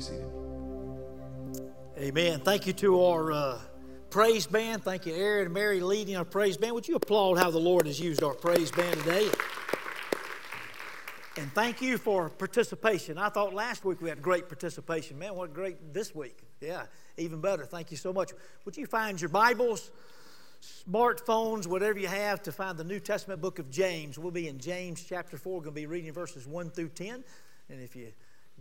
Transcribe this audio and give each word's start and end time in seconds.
be 0.00 0.04
seated. 0.06 0.32
Amen. 1.98 2.40
Thank 2.40 2.66
you 2.66 2.72
to 2.74 3.04
our 3.04 3.32
uh, 3.32 3.58
praise 4.08 4.46
band. 4.46 4.82
Thank 4.82 5.04
you, 5.04 5.14
Aaron 5.14 5.46
and 5.46 5.54
Mary, 5.54 5.80
leading 5.80 6.16
our 6.16 6.24
praise 6.24 6.56
band. 6.56 6.72
Would 6.74 6.88
you 6.88 6.96
applaud 6.96 7.36
how 7.36 7.50
the 7.50 7.58
Lord 7.58 7.86
has 7.86 8.00
used 8.00 8.22
our 8.22 8.32
praise 8.32 8.70
band 8.70 8.98
today? 9.00 9.28
And 11.36 11.52
thank 11.52 11.82
you 11.82 11.98
for 11.98 12.30
participation. 12.30 13.18
I 13.18 13.28
thought 13.28 13.54
last 13.54 13.84
week 13.84 14.00
we 14.00 14.08
had 14.08 14.22
great 14.22 14.48
participation. 14.48 15.18
Man, 15.18 15.34
what 15.34 15.52
great 15.52 15.92
this 15.92 16.14
week. 16.14 16.38
Yeah, 16.60 16.84
even 17.18 17.40
better. 17.40 17.66
Thank 17.66 17.90
you 17.90 17.96
so 17.96 18.12
much. 18.12 18.32
Would 18.64 18.76
you 18.76 18.86
find 18.86 19.20
your 19.20 19.30
Bibles, 19.30 19.90
smartphones, 20.88 21.66
whatever 21.66 21.98
you 21.98 22.08
have 22.08 22.42
to 22.44 22.52
find 22.52 22.78
the 22.78 22.84
New 22.84 23.00
Testament 23.00 23.40
book 23.42 23.58
of 23.58 23.70
James? 23.70 24.18
We'll 24.18 24.30
be 24.30 24.48
in 24.48 24.58
James 24.58 25.04
chapter 25.06 25.36
4. 25.36 25.52
We're 25.52 25.58
going 25.60 25.74
to 25.74 25.80
be 25.80 25.86
reading 25.86 26.12
verses 26.12 26.46
1 26.46 26.70
through 26.70 26.88
10. 26.88 27.22
And 27.68 27.80
if 27.80 27.94
you 27.94 28.12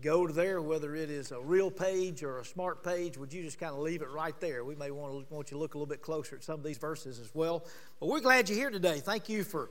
go 0.01 0.25
to 0.25 0.33
there, 0.33 0.61
whether 0.61 0.95
it 0.95 1.09
is 1.09 1.31
a 1.31 1.39
real 1.39 1.69
page 1.69 2.23
or 2.23 2.39
a 2.39 2.45
smart 2.45 2.83
page, 2.83 3.17
would 3.17 3.33
you 3.33 3.43
just 3.43 3.59
kind 3.59 3.73
of 3.73 3.79
leave 3.79 4.01
it 4.01 4.09
right 4.09 4.39
there? 4.39 4.63
We 4.63 4.75
may 4.75 4.91
want, 4.91 5.27
to, 5.27 5.33
want 5.33 5.51
you 5.51 5.55
to 5.55 5.59
look 5.59 5.73
a 5.73 5.77
little 5.77 5.89
bit 5.89 6.01
closer 6.01 6.35
at 6.35 6.43
some 6.43 6.55
of 6.55 6.63
these 6.63 6.77
verses 6.77 7.19
as 7.19 7.29
well. 7.33 7.65
But 7.99 8.07
we're 8.07 8.19
glad 8.19 8.49
you're 8.49 8.57
here 8.57 8.69
today. 8.69 8.99
Thank 8.99 9.29
you 9.29 9.43
for 9.43 9.69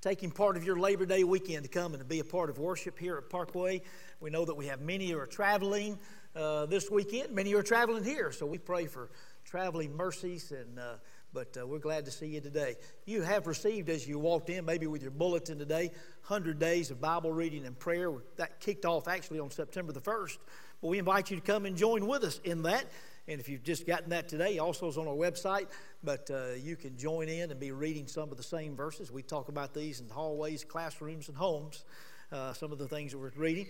taking 0.00 0.30
part 0.30 0.56
of 0.56 0.64
your 0.64 0.78
Labor 0.78 1.06
Day 1.06 1.24
weekend 1.24 1.62
to 1.64 1.68
come 1.68 1.92
and 1.92 2.00
to 2.00 2.08
be 2.08 2.20
a 2.20 2.24
part 2.24 2.50
of 2.50 2.58
worship 2.58 2.98
here 2.98 3.16
at 3.16 3.30
Parkway. 3.30 3.82
We 4.20 4.30
know 4.30 4.44
that 4.44 4.56
we 4.56 4.66
have 4.66 4.80
many 4.80 5.10
who 5.10 5.18
are 5.18 5.26
traveling 5.26 5.98
uh, 6.36 6.66
this 6.66 6.90
weekend, 6.90 7.34
many 7.34 7.54
are 7.54 7.62
traveling 7.62 8.04
here, 8.04 8.32
so 8.32 8.46
we 8.46 8.58
pray 8.58 8.86
for 8.86 9.10
traveling 9.44 9.96
mercies 9.96 10.52
and. 10.52 10.78
Uh, 10.78 10.94
but 11.32 11.56
uh, 11.60 11.66
we're 11.66 11.78
glad 11.78 12.04
to 12.06 12.10
see 12.10 12.26
you 12.26 12.40
today. 12.40 12.76
You 13.04 13.22
have 13.22 13.46
received, 13.46 13.88
as 13.88 14.06
you 14.06 14.18
walked 14.18 14.50
in, 14.50 14.64
maybe 14.64 14.86
with 14.86 15.02
your 15.02 15.10
bulletin 15.10 15.58
today, 15.58 15.90
100 16.26 16.58
days 16.58 16.90
of 16.90 17.00
Bible 17.00 17.32
reading 17.32 17.66
and 17.66 17.78
prayer. 17.78 18.12
That 18.36 18.60
kicked 18.60 18.84
off 18.84 19.06
actually 19.06 19.38
on 19.38 19.50
September 19.50 19.92
the 19.92 20.00
1st. 20.00 20.38
But 20.80 20.88
we 20.88 20.98
invite 20.98 21.30
you 21.30 21.36
to 21.36 21.42
come 21.42 21.66
and 21.66 21.76
join 21.76 22.06
with 22.06 22.24
us 22.24 22.40
in 22.44 22.62
that. 22.62 22.86
And 23.28 23.40
if 23.40 23.48
you've 23.48 23.62
just 23.62 23.86
gotten 23.86 24.10
that 24.10 24.28
today, 24.28 24.58
also 24.58 24.88
is 24.88 24.98
on 24.98 25.06
our 25.06 25.14
website. 25.14 25.68
But 26.02 26.30
uh, 26.30 26.54
you 26.60 26.74
can 26.74 26.96
join 26.96 27.28
in 27.28 27.50
and 27.50 27.60
be 27.60 27.70
reading 27.70 28.06
some 28.06 28.30
of 28.30 28.36
the 28.36 28.42
same 28.42 28.74
verses. 28.74 29.12
We 29.12 29.22
talk 29.22 29.48
about 29.48 29.72
these 29.72 30.00
in 30.00 30.08
hallways, 30.08 30.64
classrooms, 30.64 31.28
and 31.28 31.36
homes. 31.36 31.84
Uh, 32.32 32.52
some 32.52 32.72
of 32.72 32.78
the 32.78 32.88
things 32.88 33.12
that 33.12 33.18
we're 33.18 33.32
reading. 33.36 33.66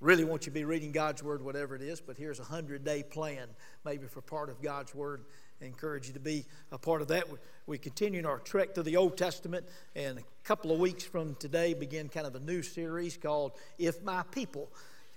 Really 0.00 0.24
want 0.24 0.42
you 0.42 0.50
to 0.50 0.54
be 0.54 0.64
reading 0.64 0.92
God's 0.92 1.22
Word, 1.22 1.42
whatever 1.42 1.74
it 1.74 1.80
is. 1.80 2.00
But 2.00 2.18
here's 2.18 2.38
a 2.38 2.44
hundred 2.44 2.84
day 2.84 3.02
plan, 3.02 3.48
maybe 3.84 4.06
for 4.06 4.20
part 4.20 4.50
of 4.50 4.60
God's 4.62 4.94
Word 4.94 5.24
encourage 5.60 6.08
you 6.08 6.14
to 6.14 6.20
be 6.20 6.44
a 6.72 6.78
part 6.78 7.02
of 7.02 7.08
that. 7.08 7.24
We 7.66 7.78
continue 7.78 8.18
in 8.18 8.26
our 8.26 8.38
trek 8.38 8.74
to 8.74 8.82
the 8.82 8.96
Old 8.96 9.16
Testament, 9.16 9.66
and 9.94 10.18
a 10.18 10.22
couple 10.44 10.72
of 10.72 10.78
weeks 10.78 11.04
from 11.04 11.34
today 11.36 11.74
begin 11.74 12.08
kind 12.08 12.26
of 12.26 12.34
a 12.34 12.40
new 12.40 12.62
series 12.62 13.16
called 13.16 13.52
If 13.78 14.02
My 14.02 14.22
People. 14.30 14.68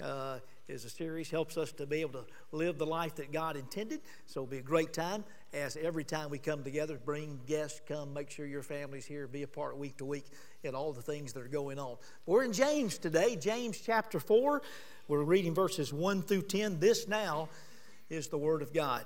Uh, 0.02 0.40
is 0.70 0.86
a 0.86 0.90
series 0.90 1.32
helps 1.32 1.58
us 1.58 1.72
to 1.72 1.86
be 1.86 2.02
able 2.02 2.22
to 2.22 2.26
live 2.52 2.78
the 2.78 2.86
life 2.86 3.16
that 3.16 3.32
God 3.32 3.58
intended. 3.58 4.02
So 4.28 4.42
it'll 4.42 4.52
be 4.52 4.60
a 4.60 4.62
great 4.62 4.94
time 4.94 5.24
as 5.52 5.76
every 5.76 6.04
time 6.04 6.30
we 6.30 6.38
come 6.38 6.64
together, 6.64 7.00
bring 7.04 7.40
guests, 7.48 7.82
come, 7.88 8.14
make 8.14 8.30
sure 8.30 8.46
your 8.46 8.62
family's 8.62 9.06
here, 9.06 9.28
be 9.28 9.42
a 9.42 9.48
part 9.48 9.78
week 9.78 9.98
to 9.98 10.06
week 10.06 10.26
in 10.64 10.76
all 10.76 10.94
the 10.94 11.02
things 11.02 11.34
that 11.34 11.42
are 11.42 11.48
going 11.48 11.80
on. 11.80 11.98
We're 12.28 12.44
in 12.44 12.54
James 12.54 13.00
today, 13.00 13.36
James 13.36 13.82
chapter 13.84 14.20
4. 14.20 14.62
We're 15.08 15.24
reading 15.24 15.56
verses 15.56 15.92
1 15.92 16.22
through 16.22 16.44
10. 16.44 16.80
This 16.80 17.08
now 17.08 17.50
is 18.10 18.28
the 18.28 18.38
Word 18.38 18.62
of 18.62 18.72
God. 18.72 19.06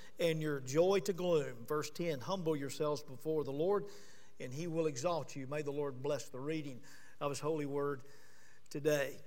and 0.19 0.41
your 0.41 0.59
joy 0.61 0.99
to 1.05 1.13
gloom. 1.13 1.53
Verse 1.67 1.89
10 1.89 2.19
Humble 2.19 2.55
yourselves 2.55 3.03
before 3.03 3.43
the 3.43 3.51
Lord, 3.51 3.85
and 4.39 4.53
he 4.53 4.67
will 4.67 4.87
exalt 4.87 5.35
you. 5.35 5.47
May 5.47 5.61
the 5.61 5.71
Lord 5.71 6.01
bless 6.01 6.29
the 6.29 6.39
reading 6.39 6.79
of 7.19 7.29
his 7.31 7.39
holy 7.39 7.65
word 7.65 8.01
today. 8.69 9.17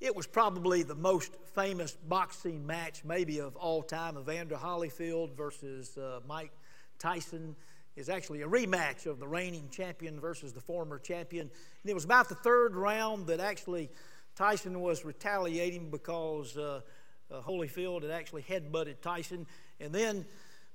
It 0.00 0.14
was 0.14 0.26
probably 0.26 0.84
the 0.84 0.94
most 0.94 1.34
famous 1.54 1.96
boxing 2.06 2.66
match, 2.66 3.04
maybe 3.04 3.40
of 3.40 3.56
all 3.56 3.82
time. 3.82 4.16
Evander 4.16 4.54
Holyfield 4.54 5.36
versus 5.36 5.98
uh, 5.98 6.20
Mike 6.26 6.52
Tyson 6.98 7.56
is 7.96 8.08
actually 8.08 8.42
a 8.42 8.46
rematch 8.46 9.06
of 9.06 9.18
the 9.18 9.26
reigning 9.26 9.68
champion 9.70 10.20
versus 10.20 10.52
the 10.52 10.60
former 10.60 11.00
champion. 11.00 11.50
And 11.82 11.90
it 11.90 11.94
was 11.94 12.04
about 12.04 12.28
the 12.28 12.36
third 12.36 12.76
round 12.76 13.26
that 13.26 13.40
actually 13.40 13.90
Tyson 14.36 14.80
was 14.80 15.04
retaliating 15.04 15.90
because 15.90 16.56
uh, 16.56 16.80
uh, 17.28 17.40
Holyfield 17.40 18.02
had 18.02 18.12
actually 18.12 18.42
headbutted 18.42 19.00
Tyson. 19.02 19.48
And 19.80 19.94
then 19.94 20.24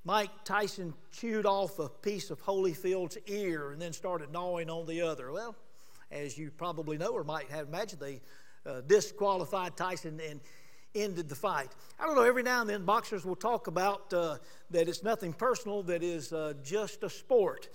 Mike 0.05 0.31
Tyson 0.43 0.93
chewed 1.11 1.45
off 1.45 1.79
a 1.79 1.89
piece 1.89 2.29
of 2.29 2.41
Holyfield's 2.41 3.17
ear 3.27 3.71
and 3.71 3.81
then 3.81 3.93
started 3.93 4.31
gnawing 4.31 4.69
on 4.69 4.85
the 4.85 5.01
other. 5.01 5.31
Well, 5.31 5.55
as 6.11 6.37
you 6.37 6.51
probably 6.51 6.97
know 6.97 7.11
or 7.11 7.23
might 7.23 7.49
have 7.49 7.67
imagined, 7.67 8.01
they 8.01 8.21
uh, 8.65 8.81
disqualified 8.81 9.75
Tyson 9.75 10.19
and 10.29 10.39
ended 10.95 11.29
the 11.29 11.35
fight. 11.35 11.69
I 11.99 12.05
don't 12.05 12.15
know, 12.15 12.23
every 12.23 12.43
now 12.43 12.61
and 12.61 12.69
then 12.69 12.85
boxers 12.85 13.25
will 13.25 13.35
talk 13.35 13.67
about 13.67 14.13
uh, 14.13 14.37
that 14.71 14.87
it's 14.87 15.03
nothing 15.03 15.33
personal, 15.33 15.83
that 15.83 16.03
is 16.03 16.31
uh, 16.31 16.53
just 16.63 17.03
a 17.03 17.09
sport. 17.09 17.69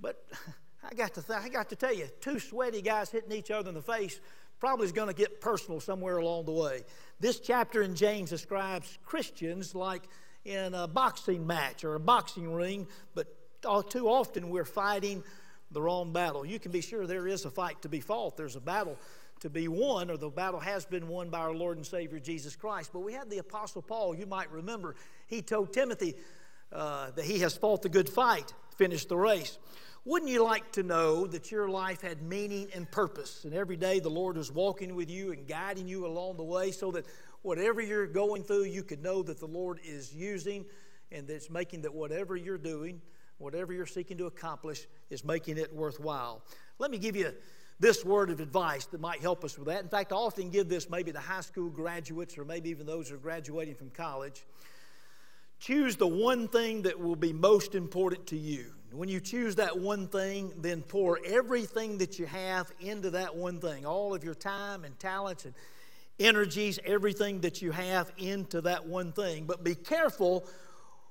But 0.00 0.24
I 0.90 0.94
got, 0.94 1.14
to 1.14 1.22
th- 1.22 1.38
I 1.38 1.48
got 1.48 1.68
to 1.70 1.76
tell 1.76 1.92
you, 1.92 2.08
two 2.20 2.38
sweaty 2.38 2.80
guys 2.80 3.10
hitting 3.10 3.32
each 3.32 3.50
other 3.50 3.68
in 3.68 3.74
the 3.74 3.82
face 3.82 4.20
probably 4.58 4.86
is 4.86 4.92
going 4.92 5.08
to 5.08 5.14
get 5.14 5.40
personal 5.40 5.80
somewhere 5.80 6.16
along 6.16 6.46
the 6.46 6.52
way. 6.52 6.84
This 7.20 7.40
chapter 7.40 7.82
in 7.82 7.94
James 7.94 8.30
describes 8.30 8.98
Christians 9.04 9.74
like 9.74 10.02
in 10.46 10.74
a 10.74 10.86
boxing 10.86 11.46
match 11.46 11.84
or 11.84 11.96
a 11.96 12.00
boxing 12.00 12.52
ring, 12.52 12.86
but 13.14 13.26
all 13.64 13.82
too 13.82 14.08
often 14.08 14.48
we're 14.48 14.64
fighting 14.64 15.24
the 15.72 15.82
wrong 15.82 16.12
battle. 16.12 16.46
You 16.46 16.60
can 16.60 16.70
be 16.70 16.80
sure 16.80 17.06
there 17.06 17.26
is 17.26 17.44
a 17.44 17.50
fight 17.50 17.82
to 17.82 17.88
be 17.88 18.00
fought, 18.00 18.36
there's 18.36 18.56
a 18.56 18.60
battle 18.60 18.96
to 19.40 19.50
be 19.50 19.68
won, 19.68 20.10
or 20.10 20.16
the 20.16 20.30
battle 20.30 20.60
has 20.60 20.86
been 20.86 21.08
won 21.08 21.28
by 21.28 21.40
our 21.40 21.54
Lord 21.54 21.76
and 21.76 21.84
Savior 21.84 22.20
Jesus 22.20 22.56
Christ. 22.56 22.90
But 22.92 23.00
we 23.00 23.12
have 23.14 23.28
the 23.28 23.38
Apostle 23.38 23.82
Paul, 23.82 24.14
you 24.14 24.26
might 24.26 24.50
remember, 24.50 24.94
he 25.26 25.42
told 25.42 25.72
Timothy 25.72 26.14
uh, 26.72 27.10
that 27.10 27.24
he 27.24 27.40
has 27.40 27.56
fought 27.56 27.82
the 27.82 27.88
good 27.88 28.08
fight, 28.08 28.54
finished 28.76 29.08
the 29.08 29.16
race. 29.16 29.58
Wouldn't 30.04 30.30
you 30.30 30.44
like 30.44 30.70
to 30.72 30.84
know 30.84 31.26
that 31.26 31.50
your 31.50 31.68
life 31.68 32.00
had 32.00 32.22
meaning 32.22 32.68
and 32.72 32.88
purpose, 32.88 33.44
and 33.44 33.52
every 33.52 33.76
day 33.76 33.98
the 33.98 34.08
Lord 34.08 34.36
was 34.36 34.52
walking 34.52 34.94
with 34.94 35.10
you 35.10 35.32
and 35.32 35.48
guiding 35.48 35.88
you 35.88 36.06
along 36.06 36.36
the 36.36 36.44
way 36.44 36.70
so 36.70 36.92
that 36.92 37.06
whatever 37.42 37.80
you're 37.80 38.06
going 38.06 38.42
through, 38.42 38.64
you 38.64 38.82
could 38.82 39.02
know 39.02 39.22
that 39.22 39.38
the 39.38 39.46
Lord 39.46 39.80
is 39.84 40.14
using 40.14 40.64
and 41.12 41.26
that's 41.26 41.50
making 41.50 41.82
that 41.82 41.94
whatever 41.94 42.36
you're 42.36 42.58
doing, 42.58 43.00
whatever 43.38 43.72
you're 43.72 43.86
seeking 43.86 44.18
to 44.18 44.26
accomplish, 44.26 44.86
is 45.10 45.24
making 45.24 45.58
it 45.58 45.72
worthwhile. 45.74 46.42
Let 46.78 46.90
me 46.90 46.98
give 46.98 47.16
you 47.16 47.32
this 47.78 48.04
word 48.04 48.30
of 48.30 48.40
advice 48.40 48.86
that 48.86 49.00
might 49.00 49.20
help 49.20 49.44
us 49.44 49.58
with 49.58 49.68
that. 49.68 49.82
In 49.82 49.88
fact, 49.88 50.12
I 50.12 50.16
often 50.16 50.50
give 50.50 50.68
this 50.68 50.88
maybe 50.88 51.12
to 51.12 51.20
high 51.20 51.42
school 51.42 51.68
graduates 51.68 52.38
or 52.38 52.44
maybe 52.44 52.70
even 52.70 52.86
those 52.86 53.08
who 53.08 53.16
are 53.16 53.18
graduating 53.18 53.74
from 53.74 53.90
college. 53.90 54.44
Choose 55.58 55.96
the 55.96 56.06
one 56.06 56.48
thing 56.48 56.82
that 56.82 56.98
will 56.98 57.16
be 57.16 57.32
most 57.32 57.74
important 57.74 58.26
to 58.28 58.36
you. 58.36 58.72
When 58.92 59.08
you 59.08 59.20
choose 59.20 59.56
that 59.56 59.78
one 59.78 60.06
thing, 60.08 60.52
then 60.58 60.82
pour 60.82 61.18
everything 61.24 61.98
that 61.98 62.18
you 62.18 62.26
have 62.26 62.70
into 62.80 63.10
that 63.10 63.34
one 63.34 63.60
thing, 63.60 63.84
all 63.84 64.14
of 64.14 64.24
your 64.24 64.34
time 64.34 64.84
and 64.84 64.98
talents 64.98 65.44
and 65.44 65.54
energies, 66.18 66.78
everything 66.84 67.40
that 67.40 67.60
you 67.62 67.70
have 67.72 68.10
into 68.18 68.60
that 68.62 68.86
one 68.86 69.12
thing. 69.12 69.44
But 69.44 69.62
be 69.62 69.74
careful 69.74 70.46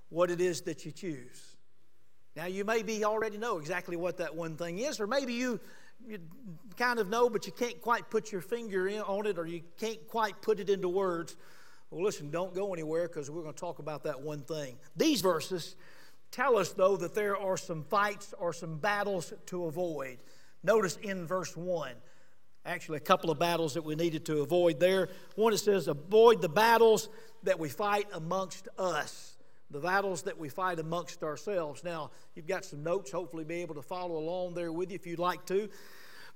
what 0.09 0.31
it 0.31 0.41
is 0.41 0.61
that 0.61 0.85
you 0.85 0.91
choose. 0.91 1.55
Now, 2.35 2.45
you 2.45 2.65
maybe 2.65 3.05
already 3.05 3.37
know 3.37 3.59
exactly 3.59 3.95
what 3.95 4.17
that 4.17 4.35
one 4.35 4.57
thing 4.57 4.79
is, 4.79 4.99
or 4.99 5.07
maybe 5.07 5.33
you, 5.33 5.59
you 6.05 6.19
kind 6.75 6.99
of 6.99 7.09
know, 7.09 7.29
but 7.29 7.45
you 7.45 7.53
can't 7.53 7.79
quite 7.81 8.09
put 8.09 8.31
your 8.31 8.41
finger 8.41 8.87
in, 8.87 8.99
on 9.01 9.25
it, 9.25 9.37
or 9.37 9.47
you 9.47 9.61
can't 9.79 10.05
quite 10.07 10.41
put 10.41 10.59
it 10.59 10.69
into 10.69 10.89
words. 10.89 11.37
Well, 11.89 12.03
listen, 12.03 12.31
don't 12.31 12.53
go 12.53 12.73
anywhere 12.73 13.07
because 13.07 13.31
we're 13.31 13.43
going 13.43 13.53
to 13.53 13.59
talk 13.59 13.79
about 13.79 14.03
that 14.03 14.19
one 14.19 14.41
thing. 14.41 14.75
These 14.97 15.21
verses 15.21 15.75
tell 16.31 16.57
us, 16.57 16.73
though, 16.73 16.97
that 16.97 17.15
there 17.15 17.37
are 17.37 17.55
some 17.55 17.83
fights 17.83 18.33
or 18.37 18.51
some 18.51 18.79
battles 18.79 19.33
to 19.45 19.65
avoid. 19.65 20.17
Notice 20.61 20.97
in 20.97 21.25
verse 21.25 21.55
1, 21.55 21.91
actually, 22.65 22.97
a 22.97 23.01
couple 23.01 23.29
of 23.29 23.39
battles 23.39 23.75
that 23.75 23.83
we 23.83 23.95
needed 23.95 24.25
to 24.25 24.41
avoid 24.41 24.79
there. 24.79 25.09
One, 25.35 25.53
it 25.53 25.57
says, 25.57 25.87
avoid 25.87 26.41
the 26.41 26.49
battles 26.49 27.09
that 27.43 27.59
we 27.59 27.69
fight 27.69 28.07
amongst 28.13 28.67
us, 28.77 29.37
the 29.69 29.79
battles 29.79 30.23
that 30.23 30.37
we 30.37 30.49
fight 30.49 30.79
amongst 30.79 31.23
ourselves. 31.23 31.83
Now, 31.83 32.11
you've 32.33 32.47
got 32.47 32.65
some 32.65 32.83
notes, 32.83 33.11
hopefully, 33.11 33.43
be 33.43 33.55
able 33.61 33.75
to 33.75 33.81
follow 33.81 34.17
along 34.17 34.55
there 34.55 34.71
with 34.71 34.89
you 34.89 34.95
if 34.95 35.05
you'd 35.05 35.19
like 35.19 35.45
to. 35.45 35.69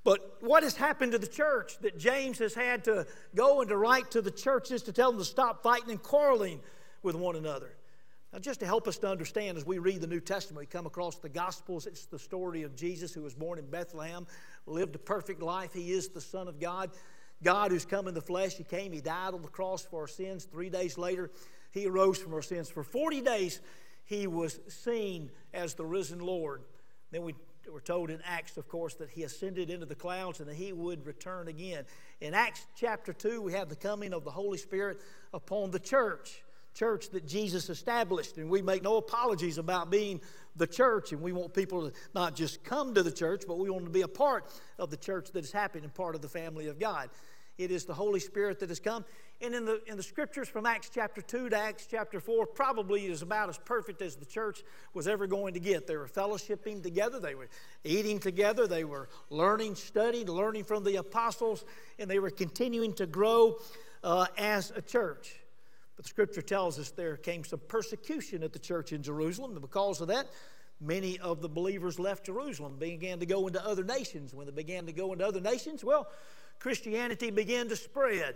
But 0.04 0.38
what 0.40 0.64
has 0.64 0.76
happened 0.76 1.12
to 1.12 1.18
the 1.18 1.28
church 1.28 1.78
that 1.80 1.98
James 1.98 2.40
has 2.40 2.54
had 2.54 2.86
to 2.86 3.06
go 3.36 3.60
and 3.60 3.70
to 3.70 3.78
write 3.78 4.12
to 4.12 4.22
the 4.22 4.32
churches 4.32 4.84
to 4.84 4.94
tell 4.94 5.12
them 5.12 5.20
to 5.20 5.26
stop 5.26 5.62
fighting 5.62 5.92
and 5.92 6.02
quarreling 6.02 6.62
with 7.04 7.16
one 7.16 7.36
another? 7.36 7.76
Now, 8.32 8.38
just 8.38 8.60
to 8.60 8.66
help 8.68 8.88
us 8.88 9.00
to 9.00 9.10
understand 9.10 9.58
as 9.58 9.66
we 9.66 9.80
read 9.80 10.02
the 10.02 10.08
New 10.08 10.20
Testament, 10.20 10.60
we 10.60 10.66
come 10.68 10.86
across 10.86 11.16
the 11.16 11.30
Gospels. 11.30 11.88
It's 11.88 12.06
the 12.06 12.20
story 12.20 12.62
of 12.62 12.76
Jesus 12.76 13.12
who 13.12 13.24
was 13.24 13.34
born 13.34 13.58
in 13.58 13.66
Bethlehem, 13.66 14.28
lived 14.70 14.96
a 14.96 15.00
perfect 15.00 15.42
life. 15.42 15.74
He 15.74 15.92
is 15.92 16.10
the 16.10 16.22
Son 16.22 16.48
of 16.48 16.60
God. 16.60 16.92
God 17.44 17.72
who's 17.72 17.86
come 17.86 18.08
in 18.08 18.14
the 18.14 18.22
flesh. 18.22 18.56
He 18.56 18.64
came, 18.64 18.92
He 18.92 19.02
died 19.02 19.34
on 19.34 19.42
the 19.42 19.48
cross 19.48 19.84
for 19.84 20.02
our 20.02 20.08
sins. 20.08 20.46
Three 20.46 20.70
days 20.70 20.98
later, 20.98 21.32
He 21.72 21.88
arose 21.88 22.18
from 22.18 22.34
our 22.34 22.42
sins. 22.42 22.70
For 22.70 22.84
40 22.84 23.22
days, 23.22 23.62
He 24.06 24.28
was 24.28 24.60
seen 24.68 25.32
as 25.54 25.74
the 25.74 25.86
risen 25.86 26.20
Lord. 26.20 26.62
Then 27.12 27.24
we 27.24 27.36
were 27.72 27.82
told 27.82 28.10
in 28.10 28.20
Acts, 28.26 28.58
of 28.58 28.68
course, 28.68 28.96
that 28.96 29.10
He 29.10 29.24
ascended 29.24 29.70
into 29.70 29.86
the 29.86 29.96
clouds 29.96 30.40
and 30.40 30.50
that 30.50 30.56
He 30.56 30.74
would 30.74 31.06
return 31.06 31.48
again. 31.48 31.86
In 32.20 32.34
Acts 32.34 32.66
chapter 32.76 33.14
2, 33.14 33.42
we 33.42 33.54
have 33.54 33.70
the 33.70 33.76
coming 33.76 34.14
of 34.14 34.24
the 34.24 34.32
Holy 34.32 34.58
Spirit 34.58 35.00
upon 35.34 35.72
the 35.72 35.80
church 35.80 36.44
church 36.76 37.10
that 37.10 37.28
Jesus 37.28 37.70
established. 37.70 38.38
And 38.38 38.50
we 38.50 38.62
make 38.62 38.84
no 38.84 38.98
apologies 38.98 39.58
about 39.58 39.90
being 39.90 40.22
the 40.56 40.68
church. 40.68 41.12
And 41.12 41.22
we 41.22 41.32
want 41.32 41.54
people 41.54 41.90
to 41.90 41.96
not 42.14 42.36
just 42.36 42.64
come 42.64 42.94
to 42.94 43.04
the 43.04 43.12
church, 43.12 43.44
but 43.48 43.58
we 43.58 43.70
want 43.70 43.86
to 43.86 43.92
be 43.92 44.02
a 44.02 44.08
part 44.08 44.46
of 44.78 44.90
the 44.90 44.98
church 44.98 45.32
that 45.32 45.44
is 45.44 45.52
happening, 45.52 45.90
part 45.90 46.16
of 46.16 46.22
the 46.22 46.30
family 46.30 46.68
of 46.68 46.80
God. 46.80 47.10
It 47.60 47.72
is 47.72 47.84
the 47.84 47.94
Holy 47.94 48.22
Spirit 48.22 48.60
that 48.62 48.70
has 48.70 48.80
come. 48.80 49.04
And 49.42 49.54
in 49.54 49.66
the, 49.66 49.82
in 49.86 49.98
the 49.98 50.04
scriptures 50.04 50.48
from 50.48 50.66
Acts 50.66 50.90
chapter 50.94 51.22
2 51.22 51.50
to 51.50 51.58
Acts 51.58 51.88
chapter 51.90 52.22
4, 52.22 52.46
probably 52.46 53.06
is 53.06 53.22
about 53.22 53.50
as 53.50 53.58
perfect 53.58 54.02
as 54.02 54.16
the 54.16 54.26
church 54.26 54.64
was 54.94 55.10
ever 55.10 55.28
going 55.28 55.54
to 55.54 55.60
get. 55.60 55.86
They 55.86 55.98
were 55.98 56.08
fellowshipping 56.08 56.84
together, 56.84 57.20
they 57.20 57.36
were 57.36 57.50
eating 57.84 58.20
together, 58.20 58.66
they 58.66 58.86
were 58.86 59.10
learning, 59.30 59.76
studying, 59.76 60.28
learning 60.28 60.64
from 60.64 60.86
the 60.86 60.96
apostles, 60.98 61.66
and 62.00 62.10
they 62.10 62.20
were 62.20 62.30
continuing 62.30 62.94
to 62.94 63.06
grow 63.06 63.58
uh, 64.06 64.28
as 64.38 64.72
a 64.76 64.82
church. 64.82 65.36
But 66.00 66.06
the 66.06 66.12
scripture 66.12 66.42
tells 66.42 66.80
us 66.80 66.92
there 66.92 67.18
came 67.18 67.44
some 67.44 67.60
persecution 67.68 68.42
at 68.42 68.54
the 68.54 68.60
church 68.60 68.94
in 68.94 69.04
Jerusalem, 69.04 69.52
and 69.52 69.60
because 69.60 70.00
of 70.00 70.08
that, 70.08 70.28
many 70.80 71.20
of 71.20 71.42
the 71.42 71.50
believers 71.50 72.00
left 72.00 72.26
Jerusalem, 72.26 72.78
began 72.80 73.20
to 73.20 73.26
go 73.26 73.48
into 73.48 73.62
other 73.68 73.84
nations. 73.84 74.34
When 74.34 74.46
they 74.46 74.54
began 74.54 74.86
to 74.86 74.94
go 74.94 75.12
into 75.12 75.28
other 75.28 75.42
nations, 75.42 75.84
well, 75.84 76.08
Christianity 76.60 77.32
began 77.32 77.68
to 77.68 77.76
spread. 77.76 78.36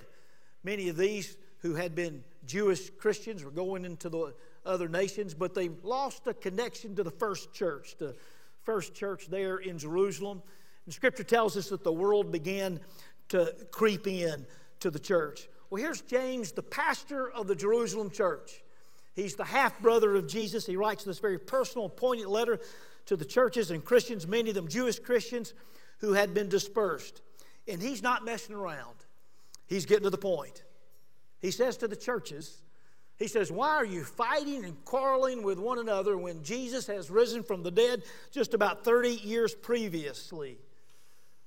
Many 0.65 0.89
of 0.89 0.98
these 0.98 1.38
who 1.60 1.74
had 1.74 1.95
been 1.95 2.25
Jewish 2.45 2.89
Christians 2.89 3.45
were 3.45 3.50
going 3.50 3.86
into 3.86 4.10
the 4.10 4.33
other 4.65 4.89
nations, 4.89 5.33
but 5.33 5.54
they 5.54 5.69
lost 5.83 6.27
a 6.27 6.33
connection 6.33 6.98
to 6.98 7.04
the 7.04 7.12
first 7.12 7.54
church, 7.54 7.95
the 7.98 8.13
first 8.63 8.94
church 8.94 9.27
there 9.30 9.56
in 9.56 9.77
Jerusalem. 9.77 10.42
And 10.83 10.94
Scripture 10.94 11.24
tells 11.24 11.56
us 11.56 11.69
that 11.69 11.86
the 11.86 11.94
world 11.94 12.30
began 12.30 12.81
to 13.30 13.56
creep 13.71 14.06
in 14.06 14.45
to 14.81 14.92
the 14.92 15.00
church. 15.00 15.48
Well, 15.74 15.81
here's 15.81 16.02
James, 16.02 16.52
the 16.52 16.62
pastor 16.62 17.31
of 17.31 17.48
the 17.48 17.56
Jerusalem 17.56 18.12
church. 18.12 18.62
He's 19.16 19.34
the 19.34 19.44
half 19.44 19.80
brother 19.80 20.16
of 20.16 20.28
Jesus. 20.28 20.68
He 20.68 20.78
writes 20.78 21.04
this 21.04 21.18
very 21.18 21.40
personal, 21.40 21.90
poignant 21.90 22.30
letter 22.30 22.60
to 23.08 23.18
the 23.18 23.25
churches 23.25 23.72
and 23.72 23.84
Christians, 23.84 24.28
many 24.28 24.52
of 24.52 24.56
them 24.56 24.68
Jewish 24.68 25.00
Christians 25.00 25.56
who 25.98 26.14
had 26.14 26.36
been 26.36 26.48
dispersed. 26.48 27.24
And 27.68 27.81
he's 27.81 28.04
not 28.04 28.24
messing 28.24 28.56
around, 28.56 28.94
he's 29.66 29.88
getting 29.88 30.04
to 30.04 30.12
the 30.12 30.18
point. 30.20 30.64
He 31.40 31.50
says 31.50 31.75
to 31.78 31.88
the 31.88 31.96
churches, 31.96 32.62
he 33.18 33.28
says, 33.28 33.52
Why 33.52 33.70
are 33.70 33.84
you 33.84 34.04
fighting 34.04 34.66
and 34.66 34.86
quarreling 34.86 35.42
with 35.42 35.58
one 35.58 35.80
another 35.80 36.16
when 36.20 36.44
Jesus 36.44 36.86
has 36.86 37.10
risen 37.10 37.42
from 37.42 37.64
the 37.64 37.72
dead 37.72 38.04
just 38.30 38.54
about 38.54 38.84
30 38.84 39.10
years 39.10 39.56
previously? 39.56 40.60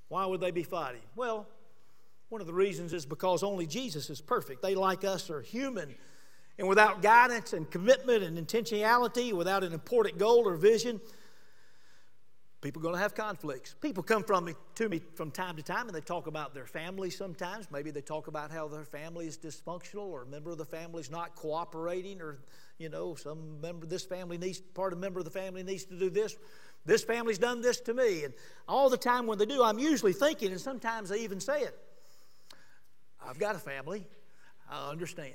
Why 0.09 0.27
would 0.27 0.41
they 0.41 0.51
be 0.51 0.65
fighting? 0.65 1.03
Well, 1.15 1.47
one 2.29 2.41
of 2.41 2.47
the 2.47 2.55
reasons 2.55 2.93
is 2.93 3.07
because 3.07 3.43
only 3.43 3.67
Jesus 3.67 4.11
is 4.11 4.21
perfect. 4.21 4.63
They, 4.63 4.75
like 4.75 5.05
us, 5.05 5.31
are 5.31 5.41
human. 5.41 5.95
And 6.59 6.69
without 6.69 7.03
guidance 7.03 7.53
and 7.53 7.71
commitment 7.71 8.23
and 8.23 8.39
intentionality, 8.39 9.33
without 9.33 9.63
an 9.63 9.73
important 9.73 10.19
goal 10.19 10.49
or 10.49 10.57
vision, 10.57 11.01
people 12.63 12.81
are 12.81 12.85
going 12.85 12.95
to 12.95 13.01
have 13.01 13.15
conflicts. 13.15 13.75
People 13.81 14.03
come 14.03 14.25
from 14.25 14.47
me, 14.47 14.55
to 14.75 14.89
me 14.89 15.01
from 15.15 15.31
time 15.31 15.57
to 15.57 15.63
time 15.63 15.87
and 15.87 15.95
they 15.95 16.01
talk 16.01 16.27
about 16.27 16.55
their 16.55 16.67
family 16.67 17.11
sometimes. 17.11 17.71
Maybe 17.71 17.91
they 17.91 18.01
talk 18.01 18.27
about 18.27 18.51
how 18.51 18.69
their 18.69 18.85
family 18.85 19.27
is 19.27 19.37
dysfunctional 19.37 20.07
or 20.07 20.23
a 20.23 20.27
member 20.27 20.51
of 20.51 20.59
the 20.59 20.65
family 20.65 21.01
is 21.01 21.11
not 21.11 21.37
cooperating 21.37 22.23
or, 22.23 22.39
you 22.79 22.89
know, 22.89 23.15
some 23.15 23.61
member 23.61 23.85
of 23.85 23.91
this 23.91 24.05
family 24.05 24.39
needs, 24.39 24.59
part 24.59 24.93
of 24.93 24.99
a 24.99 25.01
member 25.01 25.21
of 25.21 25.27
the 25.27 25.31
family 25.31 25.63
needs 25.63 25.85
to 25.85 25.99
do 25.99 26.09
this. 26.09 26.37
This 26.87 27.05
family's 27.05 27.39
done 27.39 27.61
this 27.61 27.81
to 27.83 27.95
me. 27.95 28.25
And 28.25 28.33
all 28.67 28.89
the 28.89 28.97
time 28.97 29.27
when 29.27 29.39
they 29.39 29.47
do, 29.47 29.63
I'm 29.63 29.79
usually 29.79 30.15
thinking, 30.15 30.53
and 30.53 30.61
sometimes 30.61 31.11
they 31.11 31.21
even 31.21 31.39
say 31.39 31.61
it, 31.61 31.77
I've 33.29 33.39
got 33.39 33.57
a 33.57 33.59
family. 33.59 34.07
I 34.71 34.91
understand. 34.91 35.35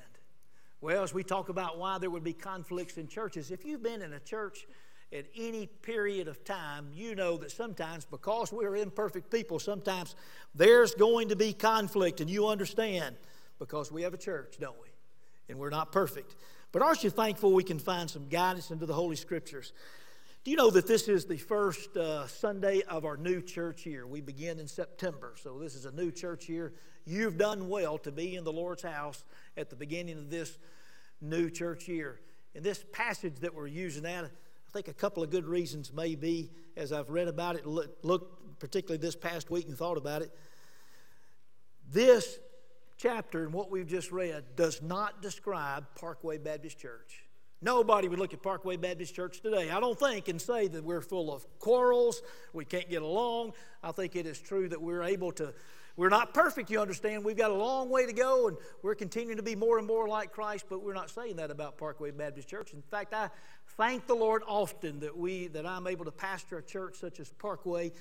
Well, 0.80 1.04
as 1.04 1.14
we 1.14 1.24
talk 1.24 1.50
about 1.50 1.78
why 1.78 1.98
there 1.98 2.10
would 2.10 2.24
be 2.24 2.34
conflicts 2.34 2.98
in 2.98 3.08
churches, 3.08 3.52
if 3.52 3.66
you've 3.66 3.84
been 3.84 4.02
in 4.02 4.14
a 4.14 4.20
church 4.20 4.66
at 5.14 5.26
any 5.36 5.68
period 5.68 6.28
of 6.28 6.44
time, 6.44 6.88
you 6.94 7.16
know 7.16 7.38
that 7.38 7.52
sometimes, 7.52 8.06
because 8.06 8.52
we're 8.52 8.78
imperfect 8.78 9.30
people, 9.30 9.60
sometimes 9.60 10.16
there's 10.56 10.96
going 10.96 11.30
to 11.30 11.36
be 11.36 11.54
conflict, 11.54 12.22
and 12.22 12.30
you 12.30 12.48
understand 12.48 13.16
because 13.60 13.92
we 13.92 14.02
have 14.04 14.14
a 14.14 14.18
church, 14.18 14.56
don't 14.60 14.78
we? 14.82 14.90
And 15.50 15.60
we're 15.60 15.70
not 15.70 15.92
perfect. 15.92 16.36
But 16.72 16.82
aren't 16.82 17.04
you 17.04 17.10
thankful 17.10 17.52
we 17.52 17.64
can 17.64 17.78
find 17.78 18.10
some 18.10 18.30
guidance 18.30 18.72
into 18.72 18.86
the 18.86 18.94
Holy 18.94 19.18
Scriptures? 19.18 19.74
Do 20.44 20.50
you 20.50 20.58
know 20.58 20.72
that 20.72 20.88
this 20.88 21.08
is 21.08 21.26
the 21.26 21.38
first 21.38 21.96
uh, 21.96 22.26
Sunday 22.26 22.82
of 22.88 23.06
our 23.06 23.18
new 23.18 23.42
church 23.42 23.86
year? 23.86 24.08
We 24.08 24.22
begin 24.22 24.60
in 24.60 24.68
September, 24.68 25.34
so 25.36 25.60
this 25.60 25.76
is 25.76 25.86
a 25.86 25.92
new 25.92 26.10
church 26.10 26.50
year. 26.50 26.74
You've 27.06 27.38
done 27.38 27.70
well 27.70 27.98
to 28.00 28.12
be 28.12 28.36
in 28.36 28.44
the 28.44 28.52
Lord's 28.52 28.84
house 28.84 29.24
at 29.58 29.70
the 29.70 29.76
beginning 29.76 30.18
of 30.18 30.30
this 30.30 30.58
new 31.20 31.50
church 31.50 31.88
year. 31.88 32.20
In 32.54 32.64
this 32.64 32.84
passage 32.92 33.36
that 33.42 33.54
we're 33.54 33.68
using 33.68 34.04
that, 34.04 34.26
I 34.26 34.72
think 34.72 34.88
a 34.88 34.94
couple 34.94 35.24
of 35.24 35.30
good 35.30 35.46
reasons 35.46 35.94
may 35.94 36.16
be, 36.16 36.52
as 36.78 36.92
I've 36.92 37.10
read 37.10 37.28
about 37.28 37.56
it, 37.56 37.66
looked 37.66 38.06
look, 38.06 38.60
particularly 38.60 39.02
this 39.02 39.16
past 39.16 39.50
week 39.50 39.68
and 39.68 39.78
thought 39.78 39.98
about 39.98 40.22
it. 40.22 40.32
This 41.92 42.40
chapter 42.98 43.44
and 43.44 43.54
what 43.54 43.72
we've 43.72 43.88
just 43.88 44.12
read 44.12 44.56
does 44.56 44.82
not 44.82 45.22
describe 45.22 45.86
Parkway 45.96 46.38
Baptist 46.38 46.80
Church. 46.80 47.26
Nobody 47.62 48.08
would 48.08 48.18
look 48.18 48.34
at 48.34 48.42
Parkway 48.42 48.78
Baptist 48.78 49.14
Church 49.14 49.42
today, 49.42 49.70
I 49.70 49.80
don't 49.80 50.00
think, 50.00 50.28
and 50.28 50.42
say 50.42 50.68
that 50.68 50.84
we're 50.84 51.02
full 51.02 51.34
of 51.34 51.46
quarrels, 51.60 52.22
we 52.54 52.66
can't 52.66 52.90
get 52.90 53.02
along. 53.02 53.54
I 53.84 53.92
think 53.92 54.16
it 54.16 54.26
is 54.26 54.40
true 54.40 54.70
that 54.70 54.82
we're 54.82 55.04
able 55.04 55.32
to, 55.34 55.54
we're 55.98 56.10
not 56.10 56.34
perfect, 56.34 56.70
you 56.70 56.80
understand. 56.80 57.24
We've 57.24 57.38
got 57.38 57.52
a 57.52 57.56
long 57.56 57.90
way 57.90 58.06
to 58.06 58.14
go, 58.14 58.48
and 58.48 58.58
we're 58.82 58.96
continuing 58.96 59.38
to 59.38 59.44
be 59.44 59.56
more 59.56 59.78
and 59.78 59.88
more 59.88 60.08
like 60.08 60.32
Christ, 60.32 60.66
but 60.70 60.84
we're 60.84 60.94
not 60.94 61.10
saying 61.10 61.36
that 61.38 61.52
about 61.52 61.78
Parkway 61.78 62.12
Baptist 62.12 62.48
Church. 62.48 62.74
In 62.74 62.82
fact, 62.82 63.14
I 63.14 63.30
thank 63.78 64.08
the 64.08 64.16
Lord 64.16 64.44
often 64.48 65.00
that 65.02 65.18
we 65.18 65.48
that 65.48 65.66
I'm 65.66 65.88
able 65.88 66.06
to 66.06 66.12
pastor 66.12 66.58
a 66.58 66.64
church 66.64 66.96
such 66.96 67.20
as 67.20 67.30
Parkway 67.30 67.92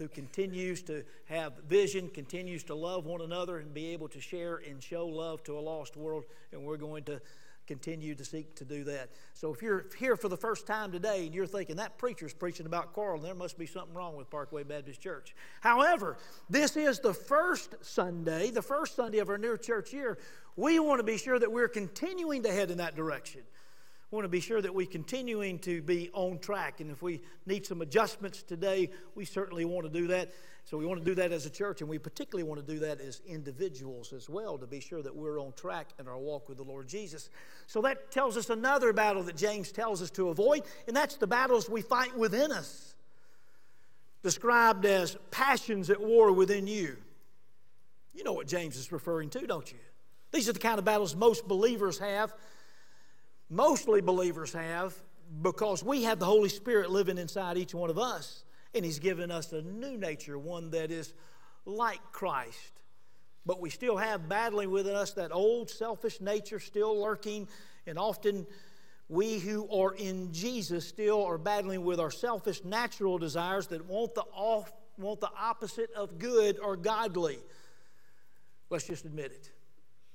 who 0.00 0.08
continues 0.08 0.82
to 0.82 1.04
have 1.26 1.52
vision, 1.68 2.08
continues 2.08 2.64
to 2.64 2.74
love 2.74 3.04
one 3.04 3.20
another, 3.20 3.58
and 3.58 3.74
be 3.74 3.88
able 3.88 4.08
to 4.08 4.20
share 4.20 4.56
and 4.56 4.82
show 4.82 5.06
love 5.06 5.42
to 5.44 5.58
a 5.58 5.60
lost 5.60 5.94
world. 5.94 6.24
And 6.52 6.64
we're 6.64 6.78
going 6.78 7.04
to 7.04 7.20
continue 7.70 8.16
to 8.16 8.24
seek 8.24 8.52
to 8.56 8.64
do 8.64 8.82
that. 8.82 9.10
So 9.32 9.54
if 9.54 9.62
you're 9.62 9.86
here 9.96 10.16
for 10.16 10.28
the 10.28 10.36
first 10.36 10.66
time 10.66 10.90
today 10.90 11.26
and 11.26 11.32
you're 11.32 11.46
thinking 11.46 11.76
that 11.76 11.98
preacher's 11.98 12.34
preaching 12.34 12.66
about 12.66 12.92
quarreling, 12.92 13.22
there 13.22 13.32
must 13.32 13.56
be 13.56 13.66
something 13.66 13.94
wrong 13.94 14.16
with 14.16 14.28
Parkway 14.28 14.64
Baptist 14.64 15.00
Church. 15.00 15.36
However, 15.60 16.16
this 16.48 16.76
is 16.76 16.98
the 16.98 17.14
first 17.14 17.76
Sunday, 17.80 18.50
the 18.50 18.60
first 18.60 18.96
Sunday 18.96 19.18
of 19.18 19.28
our 19.28 19.38
new 19.38 19.56
church 19.56 19.92
year. 19.92 20.18
We 20.56 20.80
want 20.80 20.98
to 20.98 21.04
be 21.04 21.16
sure 21.16 21.38
that 21.38 21.52
we're 21.52 21.68
continuing 21.68 22.42
to 22.42 22.50
head 22.50 22.72
in 22.72 22.78
that 22.78 22.96
direction. 22.96 23.42
We 24.10 24.16
want 24.16 24.24
to 24.24 24.30
be 24.30 24.40
sure 24.40 24.60
that 24.60 24.74
we're 24.74 24.86
continuing 24.86 25.60
to 25.60 25.80
be 25.80 26.10
on 26.12 26.40
track. 26.40 26.80
And 26.80 26.90
if 26.90 27.02
we 27.02 27.20
need 27.46 27.64
some 27.66 27.82
adjustments 27.82 28.42
today, 28.42 28.90
we 29.14 29.24
certainly 29.24 29.64
want 29.64 29.86
to 29.86 29.92
do 29.96 30.08
that. 30.08 30.32
So 30.64 30.78
we 30.78 30.86
want 30.86 31.00
to 31.00 31.04
do 31.04 31.16
that 31.16 31.32
as 31.32 31.46
a 31.46 31.50
church, 31.50 31.80
and 31.80 31.90
we 31.90 31.98
particularly 31.98 32.48
want 32.48 32.64
to 32.64 32.72
do 32.72 32.78
that 32.80 33.00
as 33.00 33.20
individuals 33.26 34.12
as 34.12 34.28
well 34.28 34.56
to 34.58 34.66
be 34.66 34.78
sure 34.78 35.02
that 35.02 35.14
we're 35.14 35.40
on 35.40 35.52
track 35.54 35.88
in 35.98 36.06
our 36.06 36.18
walk 36.18 36.48
with 36.48 36.58
the 36.58 36.62
Lord 36.62 36.86
Jesus. 36.86 37.28
So 37.66 37.80
that 37.82 38.10
tells 38.10 38.36
us 38.36 38.50
another 38.50 38.92
battle 38.92 39.22
that 39.24 39.36
James 39.36 39.72
tells 39.72 40.00
us 40.00 40.10
to 40.12 40.28
avoid, 40.28 40.62
and 40.86 40.96
that's 40.96 41.16
the 41.16 41.26
battles 41.26 41.68
we 41.68 41.82
fight 41.82 42.16
within 42.16 42.52
us, 42.52 42.94
described 44.22 44.84
as 44.84 45.16
passions 45.30 45.90
at 45.90 46.00
war 46.00 46.30
within 46.30 46.66
you. 46.66 46.96
You 48.14 48.22
know 48.22 48.32
what 48.32 48.46
James 48.46 48.76
is 48.76 48.92
referring 48.92 49.30
to, 49.30 49.46
don't 49.46 49.70
you? 49.72 49.78
These 50.32 50.48
are 50.48 50.52
the 50.52 50.60
kind 50.60 50.78
of 50.78 50.84
battles 50.84 51.16
most 51.16 51.48
believers 51.48 51.98
have, 51.98 52.32
mostly 53.48 54.00
believers 54.00 54.52
have, 54.52 54.94
because 55.42 55.82
we 55.82 56.04
have 56.04 56.18
the 56.18 56.26
Holy 56.26 56.48
Spirit 56.48 56.90
living 56.90 57.18
inside 57.18 57.56
each 57.56 57.74
one 57.74 57.90
of 57.90 57.98
us, 57.98 58.44
and 58.74 58.84
He's 58.84 58.98
given 58.98 59.30
us 59.30 59.52
a 59.52 59.62
new 59.62 59.96
nature, 59.96 60.38
one 60.38 60.70
that 60.70 60.90
is 60.90 61.12
like 61.64 62.00
Christ. 62.12 62.72
But 63.46 63.60
we 63.60 63.70
still 63.70 63.96
have 63.96 64.28
battling 64.28 64.70
within 64.70 64.94
us 64.94 65.12
that 65.12 65.32
old 65.32 65.70
selfish 65.70 66.20
nature 66.20 66.60
still 66.60 67.00
lurking, 67.00 67.48
and 67.86 67.98
often 67.98 68.46
we 69.08 69.38
who 69.38 69.68
are 69.70 69.94
in 69.94 70.32
Jesus 70.32 70.86
still 70.86 71.24
are 71.24 71.38
battling 71.38 71.84
with 71.84 71.98
our 71.98 72.10
selfish 72.10 72.64
natural 72.64 73.18
desires 73.18 73.66
that 73.68 73.84
want 73.86 74.14
the 74.14 74.24
off, 74.32 74.72
want 74.98 75.20
the 75.20 75.30
opposite 75.38 75.90
of 75.94 76.18
good 76.18 76.58
or 76.60 76.76
godly. 76.76 77.38
Let's 78.68 78.86
just 78.86 79.04
admit 79.04 79.32
it. 79.32 79.50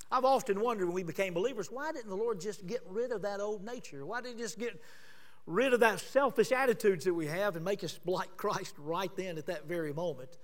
I've 0.09 0.23
often 0.23 0.61
wondered 0.61 0.85
when 0.85 0.95
we 0.95 1.03
became 1.03 1.33
believers, 1.33 1.69
why 1.69 1.91
didn't 1.91 2.09
the 2.09 2.15
Lord 2.15 2.39
just 2.39 2.65
get 2.67 2.81
rid 2.87 3.11
of 3.11 3.23
that 3.23 3.41
old 3.41 3.65
nature? 3.65 4.05
Why 4.05 4.21
did 4.21 4.37
He 4.37 4.41
just 4.41 4.57
get 4.59 4.79
rid 5.45 5.73
of 5.73 5.81
that 5.81 5.99
selfish 5.99 6.51
attitudes 6.51 7.05
that 7.05 7.13
we 7.13 7.27
have 7.27 7.55
and 7.55 7.63
make 7.63 7.83
us 7.83 7.99
like 8.05 8.35
Christ 8.37 8.75
right 8.77 9.11
then 9.15 9.37
at 9.37 9.47
that 9.47 9.67
very 9.67 9.93
moment. 9.93 10.37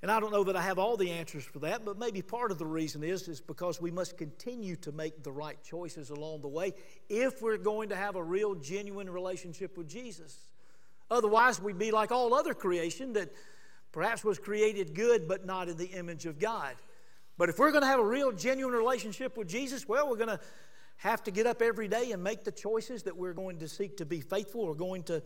And 0.00 0.12
I 0.12 0.20
don't 0.20 0.30
know 0.30 0.44
that 0.44 0.54
I 0.54 0.62
have 0.62 0.78
all 0.78 0.96
the 0.96 1.10
answers 1.10 1.42
for 1.42 1.58
that, 1.60 1.84
but 1.84 1.98
maybe 1.98 2.22
part 2.22 2.52
of 2.52 2.58
the 2.58 2.66
reason 2.66 3.02
is 3.02 3.26
is 3.26 3.40
because 3.40 3.80
we 3.80 3.90
must 3.90 4.16
continue 4.16 4.76
to 4.76 4.92
make 4.92 5.24
the 5.24 5.32
right 5.32 5.58
choices 5.64 6.10
along 6.10 6.42
the 6.42 6.48
way 6.48 6.72
if 7.08 7.42
we're 7.42 7.56
going 7.56 7.88
to 7.88 7.96
have 7.96 8.14
a 8.14 8.22
real 8.22 8.54
genuine 8.54 9.10
relationship 9.10 9.76
with 9.76 9.88
Jesus. 9.88 10.38
Otherwise, 11.10 11.60
we'd 11.60 11.78
be 11.78 11.90
like 11.90 12.12
all 12.12 12.32
other 12.32 12.54
creation 12.54 13.14
that 13.14 13.32
perhaps 13.90 14.22
was 14.22 14.38
created 14.38 14.94
good 14.94 15.26
but 15.26 15.44
not 15.44 15.68
in 15.68 15.76
the 15.76 15.86
image 15.86 16.26
of 16.26 16.38
God. 16.38 16.74
But 17.36 17.48
if 17.48 17.58
we're 17.58 17.72
going 17.72 17.82
to 17.82 17.88
have 17.88 18.00
a 18.00 18.06
real 18.06 18.30
genuine 18.30 18.74
relationship 18.74 19.36
with 19.36 19.48
Jesus, 19.48 19.88
well, 19.88 20.08
we're 20.08 20.16
going 20.16 20.28
to 20.28 20.40
have 20.98 21.22
to 21.24 21.30
get 21.30 21.46
up 21.46 21.62
every 21.62 21.88
day 21.88 22.12
and 22.12 22.22
make 22.22 22.44
the 22.44 22.52
choices 22.52 23.04
that 23.04 23.16
we're 23.16 23.32
going 23.32 23.58
to 23.58 23.68
seek 23.68 23.96
to 23.98 24.04
be 24.04 24.20
faithful. 24.20 24.66
We're 24.66 24.74
going 24.74 25.04
to 25.04 25.22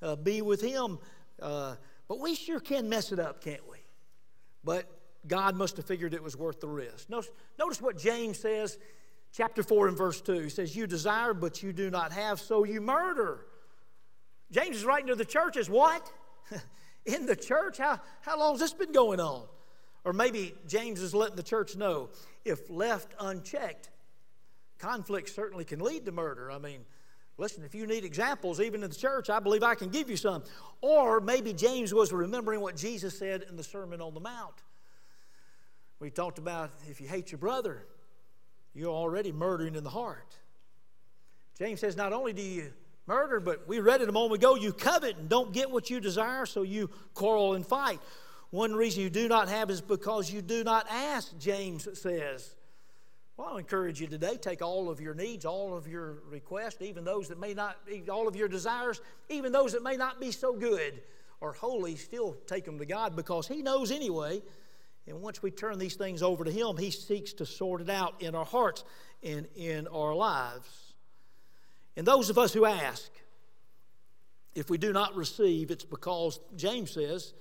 uh, 0.00 0.16
be 0.16 0.42
with 0.42 0.60
Him. 0.60 0.98
Uh, 1.40 1.76
but 2.08 2.20
we 2.20 2.34
sure 2.34 2.60
can 2.60 2.88
mess 2.88 3.12
it 3.12 3.18
up, 3.18 3.42
can't 3.42 3.68
we? 3.68 3.78
But 4.64 4.86
God 5.26 5.56
must 5.56 5.76
have 5.76 5.86
figured 5.86 6.14
it 6.14 6.22
was 6.22 6.36
worth 6.36 6.60
the 6.60 6.68
risk. 6.68 7.08
Notice, 7.10 7.30
notice 7.58 7.80
what 7.80 7.98
James 7.98 8.38
says, 8.38 8.78
chapter 9.32 9.62
4 9.62 9.88
and 9.88 9.96
verse 9.96 10.20
2. 10.20 10.40
He 10.40 10.48
says, 10.48 10.76
You 10.76 10.86
desire, 10.86 11.34
but 11.34 11.62
you 11.62 11.72
do 11.72 11.90
not 11.90 12.12
have, 12.12 12.40
so 12.40 12.64
you 12.64 12.80
murder. 12.80 13.46
James 14.50 14.76
is 14.76 14.84
writing 14.84 15.08
to 15.08 15.14
the 15.14 15.24
churches, 15.24 15.68
what? 15.68 16.10
In 17.06 17.26
the 17.26 17.36
church? 17.36 17.78
How, 17.78 18.00
how 18.20 18.38
long 18.38 18.54
has 18.54 18.60
this 18.60 18.72
been 18.72 18.92
going 18.92 19.20
on? 19.20 19.44
Or 20.04 20.12
maybe 20.12 20.54
James 20.66 21.02
is 21.02 21.14
letting 21.14 21.36
the 21.36 21.42
church 21.42 21.76
know 21.76 22.10
if 22.44 22.70
left 22.70 23.14
unchecked, 23.20 23.90
conflict 24.78 25.28
certainly 25.30 25.64
can 25.64 25.80
lead 25.80 26.04
to 26.06 26.12
murder. 26.12 26.50
I 26.50 26.58
mean, 26.58 26.80
listen, 27.36 27.64
if 27.64 27.74
you 27.74 27.86
need 27.86 28.04
examples, 28.04 28.60
even 28.60 28.82
in 28.82 28.90
the 28.90 28.96
church, 28.96 29.30
I 29.30 29.40
believe 29.40 29.62
I 29.62 29.74
can 29.74 29.88
give 29.88 30.08
you 30.08 30.16
some. 30.16 30.42
Or 30.80 31.20
maybe 31.20 31.52
James 31.52 31.92
was 31.92 32.12
remembering 32.12 32.60
what 32.60 32.76
Jesus 32.76 33.18
said 33.18 33.44
in 33.48 33.56
the 33.56 33.64
Sermon 33.64 34.00
on 34.00 34.14
the 34.14 34.20
Mount. 34.20 34.54
We 36.00 36.10
talked 36.10 36.38
about 36.38 36.70
if 36.88 37.00
you 37.00 37.08
hate 37.08 37.32
your 37.32 37.38
brother, 37.38 37.84
you're 38.74 38.92
already 38.92 39.32
murdering 39.32 39.74
in 39.74 39.82
the 39.82 39.90
heart. 39.90 40.36
James 41.58 41.80
says, 41.80 41.96
not 41.96 42.12
only 42.12 42.32
do 42.32 42.42
you 42.42 42.72
murder, 43.06 43.40
but 43.40 43.66
we 43.66 43.80
read 43.80 44.00
it 44.00 44.08
a 44.08 44.12
moment 44.12 44.40
ago, 44.40 44.54
you 44.54 44.72
covet 44.72 45.16
and 45.16 45.28
don't 45.28 45.52
get 45.52 45.70
what 45.70 45.90
you 45.90 45.98
desire, 45.98 46.46
so 46.46 46.62
you 46.62 46.88
quarrel 47.14 47.54
and 47.54 47.66
fight. 47.66 47.98
One 48.50 48.74
reason 48.74 49.02
you 49.02 49.10
do 49.10 49.26
not 49.26 49.48
have 49.48 49.70
is 49.70 49.80
because 49.80 50.30
you 50.30 50.40
do 50.40 50.62
not 50.62 50.86
ask, 50.88 51.36
James 51.38 51.88
says. 51.98 52.54
Well, 53.38 53.54
I 53.54 53.58
encourage 53.60 54.00
you 54.00 54.08
today, 54.08 54.36
take 54.36 54.62
all 54.62 54.90
of 54.90 55.00
your 55.00 55.14
needs, 55.14 55.44
all 55.44 55.72
of 55.72 55.86
your 55.86 56.24
requests, 56.28 56.82
even 56.82 57.04
those 57.04 57.28
that 57.28 57.38
may 57.38 57.54
not, 57.54 57.76
all 58.10 58.26
of 58.26 58.34
your 58.34 58.48
desires, 58.48 59.00
even 59.28 59.52
those 59.52 59.74
that 59.74 59.82
may 59.84 59.96
not 59.96 60.20
be 60.20 60.32
so 60.32 60.54
good 60.54 61.00
or 61.40 61.52
holy, 61.52 61.94
still 61.94 62.36
take 62.48 62.64
them 62.64 62.80
to 62.80 62.84
God 62.84 63.14
because 63.14 63.46
He 63.46 63.62
knows 63.62 63.92
anyway. 63.92 64.42
And 65.06 65.22
once 65.22 65.40
we 65.40 65.52
turn 65.52 65.78
these 65.78 65.94
things 65.94 66.20
over 66.20 66.42
to 66.42 66.50
Him, 66.50 66.76
He 66.78 66.90
seeks 66.90 67.32
to 67.34 67.46
sort 67.46 67.80
it 67.80 67.88
out 67.88 68.20
in 68.20 68.34
our 68.34 68.44
hearts 68.44 68.82
and 69.22 69.46
in 69.54 69.86
our 69.86 70.16
lives. 70.16 70.94
And 71.96 72.04
those 72.04 72.30
of 72.30 72.38
us 72.38 72.52
who 72.52 72.64
ask, 72.64 73.08
if 74.56 74.68
we 74.68 74.78
do 74.78 74.92
not 74.92 75.14
receive, 75.14 75.70
it's 75.70 75.84
because, 75.84 76.40
James 76.56 76.90
says, 76.90 77.34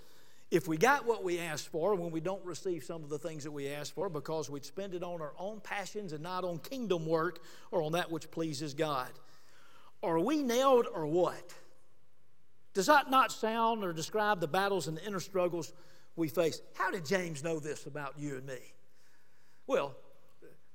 if 0.49 0.67
we 0.67 0.77
got 0.77 1.05
what 1.05 1.23
we 1.23 1.39
asked 1.39 1.67
for 1.69 1.95
when 1.95 2.11
we 2.11 2.21
don't 2.21 2.43
receive 2.45 2.83
some 2.83 3.03
of 3.03 3.09
the 3.09 3.19
things 3.19 3.43
that 3.43 3.51
we 3.51 3.67
asked 3.67 3.93
for 3.93 4.07
because 4.07 4.49
we'd 4.49 4.65
spend 4.65 4.93
it 4.93 5.03
on 5.03 5.21
our 5.21 5.33
own 5.37 5.59
passions 5.59 6.13
and 6.13 6.23
not 6.23 6.45
on 6.45 6.59
kingdom 6.59 7.05
work 7.05 7.39
or 7.71 7.81
on 7.81 7.91
that 7.93 8.11
which 8.11 8.31
pleases 8.31 8.73
God. 8.73 9.09
Are 10.01 10.19
we 10.19 10.43
nailed 10.43 10.87
or 10.93 11.05
what? 11.05 11.53
Does 12.73 12.85
that 12.85 13.09
not 13.09 13.31
sound 13.31 13.83
or 13.83 13.91
describe 13.91 14.39
the 14.39 14.47
battles 14.47 14.87
and 14.87 14.95
the 14.95 15.05
inner 15.05 15.19
struggles 15.19 15.73
we 16.15 16.29
face? 16.29 16.61
How 16.75 16.91
did 16.91 17.05
James 17.05 17.43
know 17.43 17.59
this 17.59 17.85
about 17.85 18.13
you 18.17 18.37
and 18.37 18.45
me? 18.45 18.59
Well, 19.65 19.95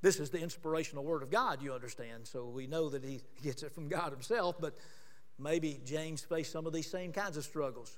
this 0.02 0.18
is 0.18 0.28
the 0.28 0.40
inspirational 0.40 1.04
word 1.04 1.22
of 1.22 1.30
God, 1.30 1.62
you 1.62 1.72
understand, 1.72 2.26
so 2.26 2.46
we 2.46 2.66
know 2.66 2.90
that 2.90 3.04
he 3.04 3.22
gets 3.42 3.62
it 3.62 3.72
from 3.72 3.88
God 3.88 4.10
himself, 4.10 4.56
but 4.60 4.76
maybe 5.38 5.80
James 5.86 6.22
faced 6.22 6.52
some 6.52 6.66
of 6.66 6.72
these 6.72 6.90
same 6.90 7.12
kinds 7.12 7.36
of 7.36 7.44
struggles. 7.44 7.96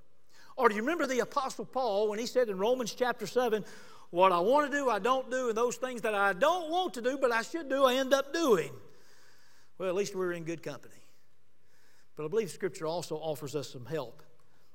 Or 0.57 0.69
do 0.69 0.75
you 0.75 0.83
remember 0.83 1.07
the 1.07 1.21
Apostle 1.21 1.65
Paul 1.65 2.09
when 2.09 2.19
he 2.19 2.27
said 2.27 2.49
in 2.49 2.59
Romans 2.59 2.95
chapter 2.95 3.27
7, 3.27 3.65
What 4.11 4.33
I 4.33 4.39
want 4.39 4.71
to 4.71 4.77
do, 4.77 4.89
I 4.89 4.99
don't 4.99 5.31
do, 5.31 5.49
and 5.49 5.57
those 5.57 5.77
things 5.77 6.03
that 6.03 6.15
I 6.15 6.33
don't 6.33 6.71
want 6.71 6.95
to 6.95 7.03
do, 7.03 7.19
but 7.21 7.33
I 7.33 7.43
should 7.43 7.69
do, 7.69 7.85
I 7.85 7.95
end 7.95 8.15
up 8.15 8.33
doing? 8.33 8.71
Well, 9.79 9.89
at 9.89 9.95
least 9.95 10.15
we're 10.15 10.33
in 10.33 10.45
good 10.45 10.63
company. 10.63 10.95
But 12.17 12.25
I 12.25 12.29
believe 12.29 12.51
Scripture 12.51 12.87
also 12.87 13.17
offers 13.17 13.57
us 13.57 13.69
some 13.69 13.87
help. 13.87 14.23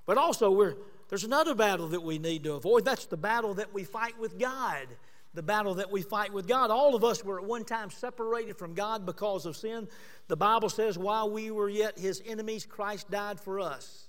But 0.06 0.18
also, 0.18 0.52
we're, 0.52 0.76
there's 1.08 1.24
another 1.24 1.56
battle 1.56 1.88
that 1.90 2.04
we 2.04 2.20
need 2.20 2.44
to 2.44 2.54
avoid. 2.54 2.84
That's 2.84 3.06
the 3.06 3.18
battle 3.18 3.54
that 3.56 3.74
we 3.74 3.86
fight 3.86 4.20
with 4.20 4.38
God. 4.38 4.88
The 5.34 5.44
battle 5.44 5.76
that 5.76 5.92
we 5.92 6.02
fight 6.02 6.34
with 6.34 6.48
God. 6.48 6.72
All 6.72 6.96
of 6.96 7.04
us 7.04 7.24
were 7.24 7.40
at 7.40 7.46
one 7.46 7.64
time 7.64 7.92
separated 7.92 8.58
from 8.58 8.74
God 8.74 9.06
because 9.06 9.46
of 9.46 9.56
sin. 9.56 9.88
The 10.28 10.36
Bible 10.36 10.70
says, 10.70 10.98
while 10.98 11.30
we 11.30 11.52
were 11.52 11.70
yet 11.70 11.98
his 11.98 12.22
enemies, 12.26 12.66
Christ 12.66 13.10
died 13.10 13.40
for 13.40 13.60
us. 13.60 14.09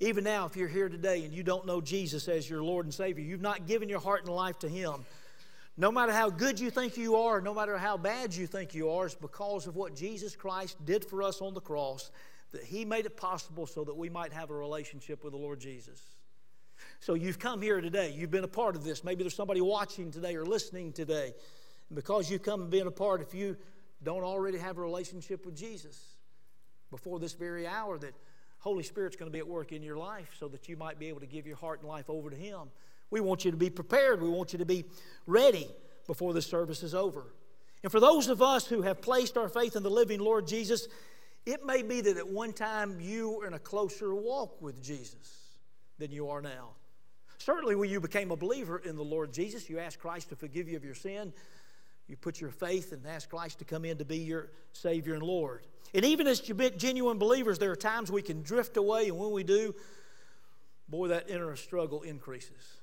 Even 0.00 0.24
now, 0.24 0.46
if 0.46 0.56
you're 0.56 0.68
here 0.68 0.88
today 0.88 1.24
and 1.24 1.34
you 1.34 1.42
don't 1.42 1.66
know 1.66 1.82
Jesus 1.82 2.26
as 2.26 2.48
your 2.48 2.62
Lord 2.62 2.86
and 2.86 2.94
Savior, 2.94 3.22
you've 3.22 3.42
not 3.42 3.66
given 3.66 3.88
your 3.88 4.00
heart 4.00 4.24
and 4.24 4.34
life 4.34 4.58
to 4.60 4.68
Him, 4.68 5.04
no 5.76 5.92
matter 5.92 6.12
how 6.12 6.30
good 6.30 6.58
you 6.58 6.70
think 6.70 6.96
you 6.96 7.16
are, 7.16 7.40
no 7.42 7.52
matter 7.52 7.76
how 7.76 7.98
bad 7.98 8.34
you 8.34 8.46
think 8.46 8.74
you 8.74 8.90
are, 8.90 9.06
it's 9.06 9.14
because 9.14 9.66
of 9.66 9.76
what 9.76 9.94
Jesus 9.94 10.34
Christ 10.34 10.82
did 10.86 11.04
for 11.04 11.22
us 11.22 11.42
on 11.42 11.52
the 11.52 11.60
cross 11.60 12.10
that 12.52 12.64
He 12.64 12.84
made 12.86 13.04
it 13.04 13.16
possible 13.16 13.66
so 13.66 13.84
that 13.84 13.96
we 13.96 14.08
might 14.08 14.32
have 14.32 14.50
a 14.50 14.54
relationship 14.54 15.22
with 15.22 15.32
the 15.32 15.38
Lord 15.38 15.60
Jesus. 15.60 16.02
So 17.00 17.12
you've 17.12 17.38
come 17.38 17.60
here 17.60 17.82
today, 17.82 18.10
you've 18.10 18.30
been 18.30 18.44
a 18.44 18.48
part 18.48 18.76
of 18.76 18.84
this. 18.84 19.04
Maybe 19.04 19.22
there's 19.22 19.34
somebody 19.34 19.60
watching 19.60 20.10
today 20.10 20.34
or 20.34 20.46
listening 20.46 20.92
today. 20.92 21.34
And 21.88 21.96
because 21.96 22.30
you've 22.30 22.42
come 22.42 22.62
and 22.62 22.70
been 22.70 22.86
a 22.86 22.90
part, 22.90 23.20
if 23.20 23.34
you 23.34 23.56
don't 24.02 24.22
already 24.22 24.56
have 24.58 24.78
a 24.78 24.80
relationship 24.80 25.44
with 25.44 25.56
Jesus 25.56 26.16
before 26.90 27.18
this 27.18 27.34
very 27.34 27.66
hour, 27.66 27.98
that 27.98 28.14
Holy 28.60 28.82
Spirit's 28.82 29.16
going 29.16 29.30
to 29.30 29.32
be 29.32 29.38
at 29.38 29.48
work 29.48 29.72
in 29.72 29.82
your 29.82 29.96
life 29.96 30.34
so 30.38 30.48
that 30.48 30.68
you 30.68 30.76
might 30.76 30.98
be 30.98 31.08
able 31.08 31.20
to 31.20 31.26
give 31.26 31.46
your 31.46 31.56
heart 31.56 31.80
and 31.80 31.88
life 31.88 32.08
over 32.08 32.30
to 32.30 32.36
Him. 32.36 32.70
We 33.10 33.20
want 33.20 33.44
you 33.44 33.50
to 33.50 33.56
be 33.56 33.70
prepared. 33.70 34.22
We 34.22 34.28
want 34.28 34.52
you 34.52 34.58
to 34.58 34.66
be 34.66 34.84
ready 35.26 35.66
before 36.06 36.32
the 36.32 36.42
service 36.42 36.82
is 36.82 36.94
over. 36.94 37.34
And 37.82 37.90
for 37.90 38.00
those 38.00 38.28
of 38.28 38.42
us 38.42 38.66
who 38.66 38.82
have 38.82 39.00
placed 39.00 39.36
our 39.36 39.48
faith 39.48 39.76
in 39.76 39.82
the 39.82 39.90
living 39.90 40.20
Lord 40.20 40.46
Jesus, 40.46 40.88
it 41.46 41.64
may 41.64 41.82
be 41.82 42.02
that 42.02 42.16
at 42.18 42.28
one 42.28 42.52
time 42.52 43.00
you 43.00 43.30
were 43.30 43.46
in 43.46 43.54
a 43.54 43.58
closer 43.58 44.14
walk 44.14 44.60
with 44.60 44.82
Jesus 44.82 45.56
than 45.98 46.10
you 46.10 46.28
are 46.28 46.42
now. 46.42 46.70
Certainly, 47.38 47.76
when 47.76 47.88
you 47.88 48.00
became 48.00 48.30
a 48.30 48.36
believer 48.36 48.78
in 48.78 48.96
the 48.96 49.02
Lord 49.02 49.32
Jesus, 49.32 49.70
you 49.70 49.78
asked 49.78 49.98
Christ 49.98 50.28
to 50.28 50.36
forgive 50.36 50.68
you 50.68 50.76
of 50.76 50.84
your 50.84 50.94
sin. 50.94 51.32
You 52.10 52.16
put 52.16 52.40
your 52.40 52.50
faith 52.50 52.92
and 52.92 53.06
ask 53.06 53.30
Christ 53.30 53.60
to 53.60 53.64
come 53.64 53.84
in 53.84 53.98
to 53.98 54.04
be 54.04 54.18
your 54.18 54.50
Savior 54.72 55.14
and 55.14 55.22
Lord. 55.22 55.64
And 55.94 56.04
even 56.04 56.26
as 56.26 56.40
genuine 56.40 57.18
believers, 57.18 57.60
there 57.60 57.70
are 57.70 57.76
times 57.76 58.10
we 58.10 58.20
can 58.20 58.42
drift 58.42 58.76
away, 58.76 59.08
and 59.08 59.16
when 59.16 59.30
we 59.30 59.44
do, 59.44 59.76
boy, 60.88 61.08
that 61.08 61.30
inner 61.30 61.54
struggle 61.54 62.02
increases. 62.02 62.80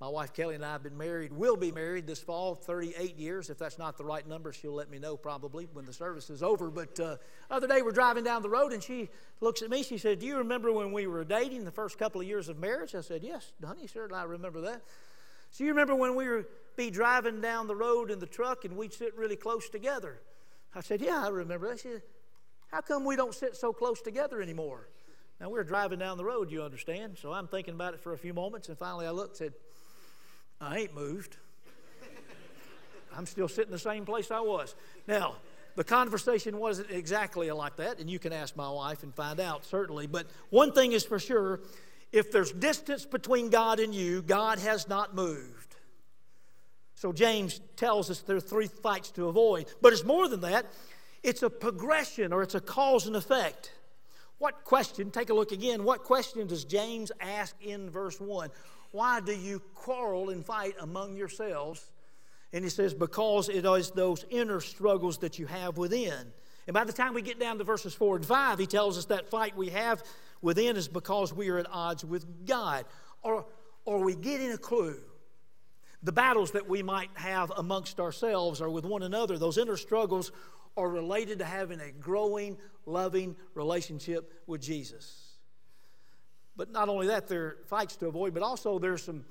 My 0.00 0.08
wife 0.08 0.34
Kelly 0.34 0.54
and 0.54 0.64
I 0.64 0.72
have 0.72 0.82
been 0.82 0.98
married, 0.98 1.32
will 1.32 1.56
be 1.56 1.72
married 1.72 2.06
this 2.06 2.18
fall, 2.18 2.54
38 2.54 3.16
years. 3.16 3.48
If 3.48 3.56
that's 3.56 3.78
not 3.78 3.96
the 3.96 4.04
right 4.04 4.26
number, 4.26 4.52
she'll 4.52 4.74
let 4.74 4.90
me 4.90 4.98
know 4.98 5.16
probably 5.16 5.66
when 5.72 5.86
the 5.86 5.92
service 5.92 6.28
is 6.28 6.42
over. 6.42 6.70
But 6.70 6.98
uh, 7.00 7.16
other 7.50 7.68
day 7.68 7.80
we're 7.82 7.92
driving 7.92 8.24
down 8.24 8.42
the 8.42 8.50
road 8.50 8.72
and 8.72 8.82
she 8.82 9.08
looks 9.40 9.62
at 9.62 9.70
me. 9.70 9.84
She 9.84 9.98
said, 9.98 10.18
Do 10.18 10.26
you 10.26 10.38
remember 10.38 10.72
when 10.72 10.90
we 10.92 11.06
were 11.06 11.24
dating 11.24 11.64
the 11.64 11.70
first 11.70 11.98
couple 11.98 12.20
of 12.20 12.26
years 12.26 12.48
of 12.48 12.58
marriage? 12.58 12.96
I 12.96 13.00
said, 13.00 13.22
Yes, 13.22 13.52
honey, 13.64 13.86
certainly 13.86 14.20
I 14.20 14.24
remember 14.24 14.62
that. 14.62 14.82
So 15.52 15.62
you 15.62 15.70
remember 15.70 15.94
when 15.94 16.16
we 16.16 16.26
were 16.26 16.46
be 16.76 16.90
driving 16.90 17.40
down 17.40 17.66
the 17.66 17.76
road 17.76 18.10
in 18.10 18.18
the 18.18 18.26
truck 18.26 18.64
and 18.64 18.76
we'd 18.76 18.92
sit 18.92 19.16
really 19.16 19.36
close 19.36 19.68
together? 19.68 20.20
I 20.74 20.80
said, 20.80 21.00
Yeah, 21.00 21.22
I 21.24 21.28
remember 21.28 21.68
that. 21.68 21.80
She 21.80 21.88
said, 21.88 22.02
how 22.72 22.80
come 22.80 23.04
we 23.04 23.16
don't 23.16 23.34
sit 23.34 23.54
so 23.54 23.72
close 23.72 24.00
together 24.00 24.40
anymore? 24.40 24.88
Now, 25.38 25.50
we 25.50 25.58
are 25.58 25.64
driving 25.64 25.98
down 25.98 26.16
the 26.16 26.24
road, 26.24 26.50
you 26.50 26.62
understand. 26.62 27.18
So 27.20 27.30
I'm 27.30 27.46
thinking 27.46 27.74
about 27.74 27.92
it 27.92 28.00
for 28.00 28.14
a 28.14 28.18
few 28.18 28.32
moments, 28.32 28.68
and 28.68 28.78
finally 28.78 29.06
I 29.06 29.10
looked 29.10 29.40
and 29.40 29.50
said, 29.50 29.52
I 30.60 30.78
ain't 30.78 30.94
moved. 30.94 31.36
I'm 33.16 33.26
still 33.26 33.48
sitting 33.48 33.70
the 33.70 33.78
same 33.78 34.06
place 34.06 34.30
I 34.30 34.40
was. 34.40 34.74
Now, 35.06 35.34
the 35.76 35.84
conversation 35.84 36.58
wasn't 36.58 36.90
exactly 36.90 37.50
like 37.50 37.76
that, 37.76 37.98
and 37.98 38.08
you 38.08 38.18
can 38.18 38.32
ask 38.32 38.56
my 38.56 38.70
wife 38.70 39.02
and 39.02 39.14
find 39.14 39.38
out, 39.38 39.66
certainly. 39.66 40.06
But 40.06 40.28
one 40.48 40.72
thing 40.72 40.92
is 40.92 41.04
for 41.04 41.18
sure 41.18 41.60
if 42.10 42.32
there's 42.32 42.52
distance 42.52 43.04
between 43.04 43.50
God 43.50 43.80
and 43.80 43.94
you, 43.94 44.22
God 44.22 44.58
has 44.60 44.88
not 44.88 45.14
moved. 45.14 45.61
So 47.02 47.12
James 47.12 47.60
tells 47.74 48.12
us 48.12 48.20
there 48.20 48.36
are 48.36 48.40
three 48.40 48.68
fights 48.68 49.10
to 49.12 49.26
avoid. 49.26 49.66
But 49.80 49.92
it's 49.92 50.04
more 50.04 50.28
than 50.28 50.42
that, 50.42 50.66
it's 51.24 51.42
a 51.42 51.50
progression 51.50 52.32
or 52.32 52.44
it's 52.44 52.54
a 52.54 52.60
cause 52.60 53.08
and 53.08 53.16
effect. 53.16 53.72
What 54.38 54.62
question, 54.62 55.10
take 55.10 55.28
a 55.28 55.34
look 55.34 55.50
again, 55.50 55.82
what 55.82 56.04
question 56.04 56.46
does 56.46 56.64
James 56.64 57.10
ask 57.20 57.56
in 57.60 57.90
verse 57.90 58.20
1? 58.20 58.50
Why 58.92 59.18
do 59.18 59.32
you 59.32 59.58
quarrel 59.74 60.30
and 60.30 60.46
fight 60.46 60.76
among 60.78 61.16
yourselves? 61.16 61.90
And 62.52 62.62
he 62.62 62.70
says, 62.70 62.94
because 62.94 63.48
it 63.48 63.64
is 63.64 63.90
those 63.90 64.24
inner 64.30 64.60
struggles 64.60 65.18
that 65.18 65.40
you 65.40 65.46
have 65.46 65.78
within. 65.78 66.32
And 66.68 66.74
by 66.74 66.84
the 66.84 66.92
time 66.92 67.14
we 67.14 67.22
get 67.22 67.40
down 67.40 67.58
to 67.58 67.64
verses 67.64 67.94
4 67.94 68.14
and 68.14 68.24
5, 68.24 68.60
he 68.60 68.66
tells 68.66 68.96
us 68.96 69.06
that 69.06 69.28
fight 69.28 69.56
we 69.56 69.70
have 69.70 70.04
within 70.40 70.76
is 70.76 70.86
because 70.86 71.34
we 71.34 71.48
are 71.48 71.58
at 71.58 71.66
odds 71.68 72.04
with 72.04 72.46
God. 72.46 72.84
Or, 73.24 73.44
or 73.84 74.04
we 74.04 74.14
getting 74.14 74.52
a 74.52 74.58
clue. 74.58 75.00
The 76.02 76.12
battles 76.12 76.52
that 76.52 76.68
we 76.68 76.82
might 76.82 77.10
have 77.14 77.52
amongst 77.56 78.00
ourselves 78.00 78.60
or 78.60 78.70
with 78.70 78.84
one 78.84 79.02
another, 79.02 79.38
those 79.38 79.58
inner 79.58 79.76
struggles 79.76 80.32
are 80.76 80.88
related 80.88 81.38
to 81.38 81.44
having 81.44 81.80
a 81.80 81.92
growing, 81.92 82.56
loving 82.86 83.36
relationship 83.54 84.32
with 84.46 84.60
Jesus. 84.60 85.36
But 86.56 86.70
not 86.70 86.88
only 86.88 87.06
that, 87.08 87.28
there 87.28 87.44
are 87.44 87.56
fights 87.66 87.96
to 87.96 88.06
avoid, 88.06 88.34
but 88.34 88.42
also 88.42 88.78
there 88.78 88.92
are 88.92 88.98
some 88.98 89.24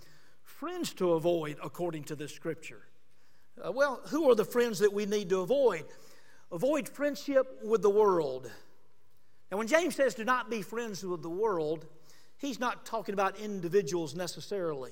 friends 0.44 0.94
to 0.94 1.14
avoid 1.14 1.58
according 1.64 2.06
to 2.06 2.16
this 2.16 2.34
scripture. 2.34 2.82
Uh, 3.64 3.72
well, 3.72 4.02
who 4.08 4.30
are 4.30 4.36
the 4.36 4.46
friends 4.46 4.80
that 4.80 4.94
we 4.94 5.06
need 5.06 5.30
to 5.30 5.42
avoid? 5.42 5.86
Avoid 6.52 6.90
friendship 6.90 7.60
with 7.64 7.82
the 7.82 7.90
world. 7.90 8.50
Now, 9.52 9.58
when 9.58 9.68
James 9.68 9.96
says 9.96 10.16
do 10.16 10.24
not 10.24 10.50
be 10.50 10.62
friends 10.62 11.04
with 11.04 11.22
the 11.22 11.30
world, 11.30 11.86
he's 12.38 12.60
not 12.60 12.86
talking 12.86 13.14
about 13.14 13.38
individuals 13.40 14.16
necessarily. 14.16 14.92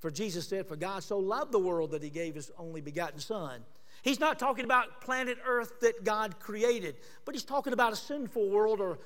For 0.00 0.10
Jesus 0.10 0.46
said, 0.46 0.66
For 0.66 0.76
God 0.76 1.02
so 1.02 1.18
loved 1.18 1.52
the 1.52 1.58
world 1.58 1.90
that 1.92 2.02
he 2.02 2.10
gave 2.10 2.34
his 2.34 2.50
only 2.58 2.80
begotten 2.80 3.18
Son. 3.18 3.60
He's 4.02 4.20
not 4.20 4.38
talking 4.38 4.64
about 4.64 5.00
planet 5.00 5.38
Earth 5.44 5.80
that 5.80 6.04
God 6.04 6.38
created, 6.38 6.96
but 7.24 7.34
he's 7.34 7.44
talking 7.44 7.72
about 7.72 7.92
a 7.92 7.96
sinful 7.96 8.48
world 8.48 8.80
or 8.80 8.98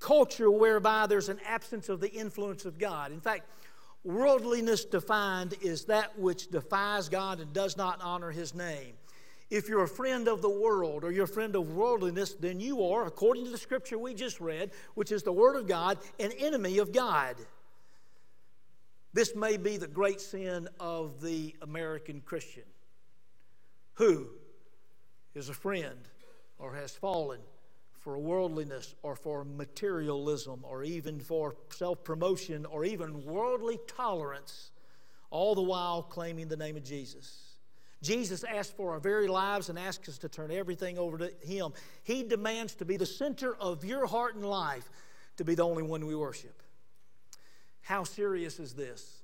culture 0.00 0.50
whereby 0.50 1.06
there's 1.06 1.30
an 1.30 1.40
absence 1.46 1.88
of 1.88 2.00
the 2.00 2.10
influence 2.10 2.66
of 2.66 2.78
God. 2.78 3.10
In 3.10 3.20
fact, 3.20 3.48
Worldliness 4.04 4.84
defined 4.84 5.54
is 5.62 5.86
that 5.86 6.18
which 6.18 6.48
defies 6.48 7.08
God 7.08 7.40
and 7.40 7.50
does 7.54 7.78
not 7.78 8.00
honor 8.02 8.30
His 8.30 8.54
name. 8.54 8.92
If 9.50 9.66
you're 9.68 9.84
a 9.84 9.88
friend 9.88 10.28
of 10.28 10.42
the 10.42 10.50
world 10.50 11.04
or 11.04 11.10
you're 11.10 11.24
a 11.24 11.28
friend 11.28 11.56
of 11.56 11.72
worldliness, 11.72 12.34
then 12.34 12.60
you 12.60 12.84
are, 12.84 13.06
according 13.06 13.44
to 13.46 13.50
the 13.50 13.58
scripture 13.58 13.98
we 13.98 14.12
just 14.12 14.40
read, 14.40 14.72
which 14.94 15.10
is 15.10 15.22
the 15.22 15.32
Word 15.32 15.56
of 15.56 15.66
God, 15.66 15.98
an 16.20 16.32
enemy 16.32 16.78
of 16.78 16.92
God. 16.92 17.36
This 19.14 19.36
may 19.36 19.56
be 19.56 19.76
the 19.76 19.86
great 19.86 20.20
sin 20.20 20.68
of 20.80 21.22
the 21.22 21.54
American 21.62 22.20
Christian 22.20 22.64
who 23.94 24.26
is 25.36 25.48
a 25.48 25.54
friend 25.54 26.00
or 26.58 26.74
has 26.74 26.90
fallen 26.90 27.38
for 28.00 28.18
worldliness 28.18 28.96
or 29.04 29.14
for 29.14 29.44
materialism 29.44 30.64
or 30.64 30.82
even 30.82 31.20
for 31.20 31.54
self 31.70 32.02
promotion 32.02 32.66
or 32.66 32.84
even 32.84 33.24
worldly 33.24 33.78
tolerance, 33.86 34.72
all 35.30 35.54
the 35.54 35.62
while 35.62 36.02
claiming 36.02 36.48
the 36.48 36.56
name 36.56 36.76
of 36.76 36.82
Jesus. 36.82 37.54
Jesus 38.02 38.42
asked 38.42 38.76
for 38.76 38.94
our 38.94 39.00
very 39.00 39.28
lives 39.28 39.68
and 39.68 39.78
asks 39.78 40.08
us 40.08 40.18
to 40.18 40.28
turn 40.28 40.50
everything 40.50 40.98
over 40.98 41.18
to 41.18 41.32
Him. 41.40 41.72
He 42.02 42.24
demands 42.24 42.74
to 42.74 42.84
be 42.84 42.96
the 42.96 43.06
center 43.06 43.54
of 43.54 43.84
your 43.84 44.06
heart 44.06 44.34
and 44.34 44.44
life, 44.44 44.90
to 45.36 45.44
be 45.44 45.54
the 45.54 45.64
only 45.64 45.84
one 45.84 46.04
we 46.04 46.16
worship. 46.16 46.63
How 47.84 48.04
serious 48.04 48.58
is 48.58 48.72
this? 48.72 49.20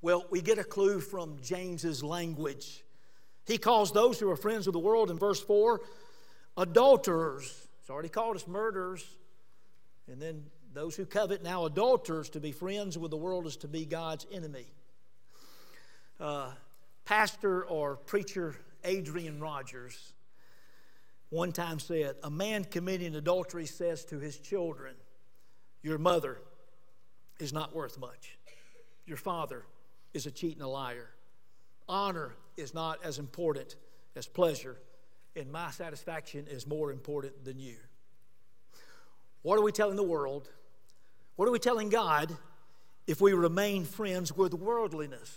Well, 0.00 0.24
we 0.30 0.40
get 0.40 0.58
a 0.58 0.64
clue 0.64 0.98
from 0.98 1.36
James's 1.42 2.02
language. 2.02 2.82
He 3.46 3.58
calls 3.58 3.92
those 3.92 4.18
who 4.18 4.30
are 4.30 4.36
friends 4.36 4.66
of 4.66 4.72
the 4.72 4.78
world 4.78 5.10
in 5.10 5.18
verse 5.18 5.42
4 5.42 5.80
adulterers. 6.56 7.68
It's 7.80 7.90
already 7.90 8.08
called 8.08 8.36
us 8.36 8.48
murderers. 8.48 9.04
And 10.10 10.20
then 10.20 10.44
those 10.72 10.96
who 10.96 11.04
covet 11.04 11.42
now 11.42 11.66
adulterers 11.66 12.30
to 12.30 12.40
be 12.40 12.50
friends 12.50 12.96
with 12.96 13.10
the 13.10 13.16
world 13.18 13.46
is 13.46 13.58
to 13.58 13.68
be 13.68 13.84
God's 13.84 14.26
enemy. 14.32 14.66
Uh, 16.18 16.50
pastor 17.04 17.62
or 17.64 17.96
preacher 17.96 18.56
Adrian 18.84 19.38
Rogers 19.38 20.14
one 21.28 21.52
time 21.52 21.78
said, 21.78 22.16
A 22.22 22.30
man 22.30 22.64
committing 22.64 23.14
adultery 23.14 23.66
says 23.66 24.04
to 24.06 24.18
his 24.18 24.38
children, 24.38 24.94
Your 25.82 25.98
mother 25.98 26.38
is 27.38 27.52
not 27.52 27.74
worth 27.74 27.98
much. 27.98 28.38
Your 29.06 29.16
father 29.16 29.64
is 30.12 30.26
a 30.26 30.30
cheat 30.30 30.54
and 30.54 30.62
a 30.62 30.68
liar. 30.68 31.10
Honor 31.88 32.34
is 32.56 32.74
not 32.74 32.98
as 33.04 33.18
important 33.18 33.76
as 34.16 34.26
pleasure 34.26 34.76
and 35.36 35.50
my 35.50 35.70
satisfaction 35.70 36.46
is 36.48 36.66
more 36.66 36.92
important 36.92 37.44
than 37.44 37.58
you. 37.58 37.76
What 39.42 39.58
are 39.58 39.62
we 39.62 39.72
telling 39.72 39.96
the 39.96 40.02
world? 40.02 40.48
What 41.36 41.48
are 41.48 41.52
we 41.52 41.58
telling 41.58 41.88
God 41.88 42.34
if 43.06 43.20
we 43.20 43.32
remain 43.32 43.84
friends 43.84 44.34
with 44.34 44.54
worldliness? 44.54 45.36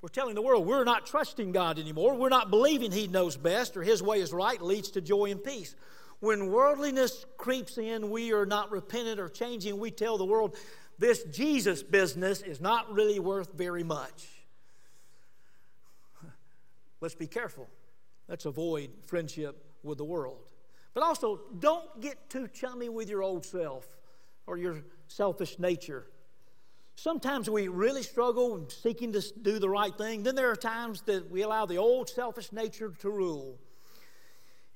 We're 0.00 0.08
telling 0.08 0.34
the 0.34 0.42
world 0.42 0.66
we're 0.66 0.84
not 0.84 1.06
trusting 1.06 1.52
God 1.52 1.78
anymore. 1.78 2.14
We're 2.14 2.30
not 2.30 2.48
believing 2.48 2.92
He 2.92 3.06
knows 3.06 3.36
best 3.36 3.76
or 3.76 3.82
His 3.82 4.02
way 4.02 4.20
is 4.20 4.32
right, 4.32 4.60
leads 4.62 4.92
to 4.92 5.00
joy 5.00 5.30
and 5.30 5.42
peace. 5.42 5.74
When 6.20 6.50
worldliness 6.50 7.24
creeps 7.38 7.78
in, 7.78 8.10
we 8.10 8.32
are 8.32 8.44
not 8.44 8.70
repentant 8.70 9.18
or 9.18 9.28
changing. 9.28 9.78
We 9.78 9.90
tell 9.90 10.18
the 10.18 10.24
world 10.24 10.56
this 10.98 11.24
Jesus 11.24 11.82
business 11.82 12.42
is 12.42 12.60
not 12.60 12.92
really 12.92 13.18
worth 13.18 13.54
very 13.54 13.82
much. 13.82 14.28
Let's 17.00 17.14
be 17.14 17.26
careful. 17.26 17.66
Let's 18.28 18.44
avoid 18.44 18.90
friendship 19.06 19.64
with 19.82 19.96
the 19.96 20.04
world. 20.04 20.50
But 20.92 21.02
also, 21.02 21.40
don't 21.58 22.00
get 22.00 22.28
too 22.28 22.48
chummy 22.48 22.90
with 22.90 23.08
your 23.08 23.22
old 23.22 23.46
self 23.46 23.86
or 24.46 24.58
your 24.58 24.82
selfish 25.08 25.58
nature. 25.58 26.06
Sometimes 26.96 27.48
we 27.48 27.68
really 27.68 28.02
struggle 28.02 28.68
seeking 28.68 29.12
to 29.14 29.22
do 29.40 29.58
the 29.58 29.70
right 29.70 29.96
thing. 29.96 30.22
Then 30.22 30.34
there 30.34 30.50
are 30.50 30.56
times 30.56 31.00
that 31.02 31.30
we 31.30 31.40
allow 31.42 31.64
the 31.64 31.78
old 31.78 32.10
selfish 32.10 32.52
nature 32.52 32.92
to 33.00 33.08
rule. 33.08 33.58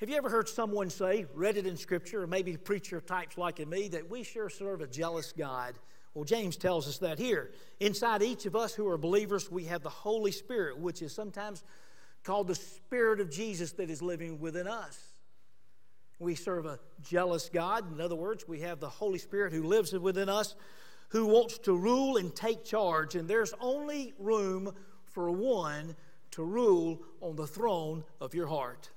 Have 0.01 0.11
you 0.11 0.17
ever 0.17 0.29
heard 0.29 0.49
someone 0.49 0.91
say, 0.91 1.27
read 1.35 1.57
it 1.57 1.67
in 1.67 1.77
Scripture, 1.77 2.23
or 2.23 2.27
maybe 2.27 2.57
preacher 2.57 3.01
types 3.01 3.39
like 3.39 3.65
me, 3.67 3.89
that 3.89 4.11
we 4.11 4.25
sure 4.25 4.51
serve 4.51 4.81
a 4.81 4.89
jealous 4.89 5.33
God? 5.33 5.75
Well, 6.15 6.25
James 6.25 6.57
tells 6.57 6.89
us 6.89 6.99
that 6.99 7.19
here. 7.19 7.53
Inside 7.81 8.23
each 8.23 8.45
of 8.47 8.57
us 8.57 8.75
who 8.75 8.89
are 8.89 8.99
believers, 8.99 9.51
we 9.51 9.65
have 9.65 9.83
the 9.83 9.91
Holy 9.91 10.33
Spirit, 10.33 10.79
which 10.79 11.01
is 11.01 11.13
sometimes 11.13 11.63
called 12.25 12.49
the 12.49 12.55
Spirit 12.55 13.21
of 13.21 13.31
Jesus 13.31 13.73
that 13.73 13.89
is 13.89 14.03
living 14.03 14.41
within 14.41 14.67
us. 14.67 14.99
We 16.19 16.35
serve 16.35 16.67
a 16.67 16.81
jealous 17.03 17.49
God. 17.53 17.93
In 17.93 18.01
other 18.01 18.17
words, 18.17 18.49
we 18.49 18.61
have 18.61 18.81
the 18.81 18.89
Holy 18.89 19.19
Spirit 19.19 19.53
who 19.53 19.63
lives 19.63 19.93
within 19.93 20.29
us, 20.29 20.57
who 21.09 21.27
wants 21.27 21.59
to 21.59 21.77
rule 21.77 22.17
and 22.17 22.35
take 22.35 22.65
charge. 22.65 23.15
And 23.15 23.29
there's 23.29 23.55
only 23.61 24.15
room 24.19 24.75
for 25.05 25.31
one 25.31 25.95
to 26.33 26.43
rule 26.43 27.01
on 27.21 27.37
the 27.37 27.47
throne 27.47 28.05
of 28.21 28.35
your 28.35 28.47
heart. 28.47 28.91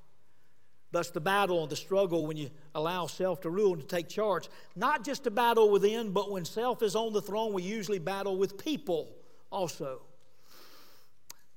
Thus, 0.91 1.09
the 1.09 1.19
battle 1.19 1.63
and 1.63 1.69
the 1.69 1.75
struggle 1.75 2.25
when 2.25 2.37
you 2.37 2.49
allow 2.73 3.07
self 3.07 3.41
to 3.41 3.49
rule 3.49 3.73
and 3.73 3.81
to 3.81 3.87
take 3.87 4.07
charge. 4.07 4.49
Not 4.75 5.03
just 5.03 5.27
a 5.27 5.31
battle 5.31 5.69
within, 5.69 6.11
but 6.11 6.31
when 6.31 6.45
self 6.45 6.81
is 6.81 6.95
on 6.95 7.11
the 7.13 7.21
throne, 7.21 7.53
we 7.53 7.63
usually 7.63 7.99
battle 7.99 8.37
with 8.37 8.57
people 8.57 9.09
also. 9.51 10.01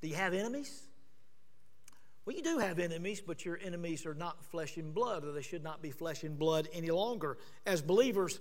Do 0.02 0.08
you 0.08 0.16
have 0.16 0.34
enemies? 0.34 0.82
Well, 2.24 2.36
you 2.36 2.42
do 2.42 2.58
have 2.58 2.78
enemies, 2.78 3.20
but 3.20 3.44
your 3.44 3.58
enemies 3.62 4.04
are 4.04 4.14
not 4.14 4.44
flesh 4.44 4.76
and 4.76 4.92
blood, 4.92 5.24
or 5.24 5.32
they 5.32 5.42
should 5.42 5.62
not 5.62 5.80
be 5.80 5.90
flesh 5.90 6.22
and 6.22 6.38
blood 6.38 6.68
any 6.72 6.90
longer. 6.90 7.38
As 7.66 7.82
believers, 7.82 8.40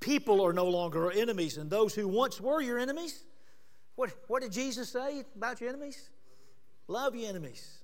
people 0.00 0.44
are 0.44 0.52
no 0.52 0.66
longer 0.66 1.10
enemies, 1.10 1.56
and 1.56 1.70
those 1.70 1.94
who 1.94 2.08
once 2.08 2.40
were 2.40 2.60
your 2.60 2.78
enemies, 2.78 3.24
what, 3.94 4.10
what 4.28 4.42
did 4.42 4.52
Jesus 4.52 4.90
say 4.90 5.24
about 5.34 5.60
your 5.60 5.70
enemies? 5.70 6.10
Love 6.88 7.16
your 7.16 7.28
enemies. 7.28 7.78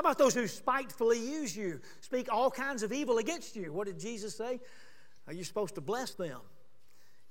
How 0.00 0.08
about 0.08 0.16
those 0.16 0.32
who 0.32 0.46
spitefully 0.48 1.18
use 1.18 1.54
you, 1.54 1.78
speak 2.00 2.32
all 2.32 2.50
kinds 2.50 2.82
of 2.82 2.90
evil 2.90 3.18
against 3.18 3.54
you? 3.54 3.70
What 3.70 3.86
did 3.86 4.00
Jesus 4.00 4.34
say? 4.34 4.58
Are 5.26 5.34
you 5.34 5.44
supposed 5.44 5.74
to 5.74 5.82
bless 5.82 6.14
them? 6.14 6.40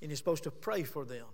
And 0.03 0.11
you're 0.11 0.17
supposed 0.17 0.43
to 0.43 0.51
pray 0.51 0.83
for 0.83 1.03
them. 1.03 1.25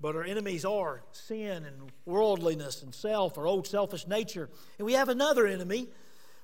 But 0.00 0.16
our 0.16 0.24
enemies 0.24 0.64
are 0.64 1.04
sin 1.12 1.64
and 1.64 1.92
worldliness 2.04 2.82
and 2.82 2.92
self, 2.92 3.38
our 3.38 3.46
old 3.46 3.68
selfish 3.68 4.08
nature. 4.08 4.50
And 4.78 4.86
we 4.86 4.94
have 4.94 5.08
another 5.08 5.46
enemy, 5.46 5.86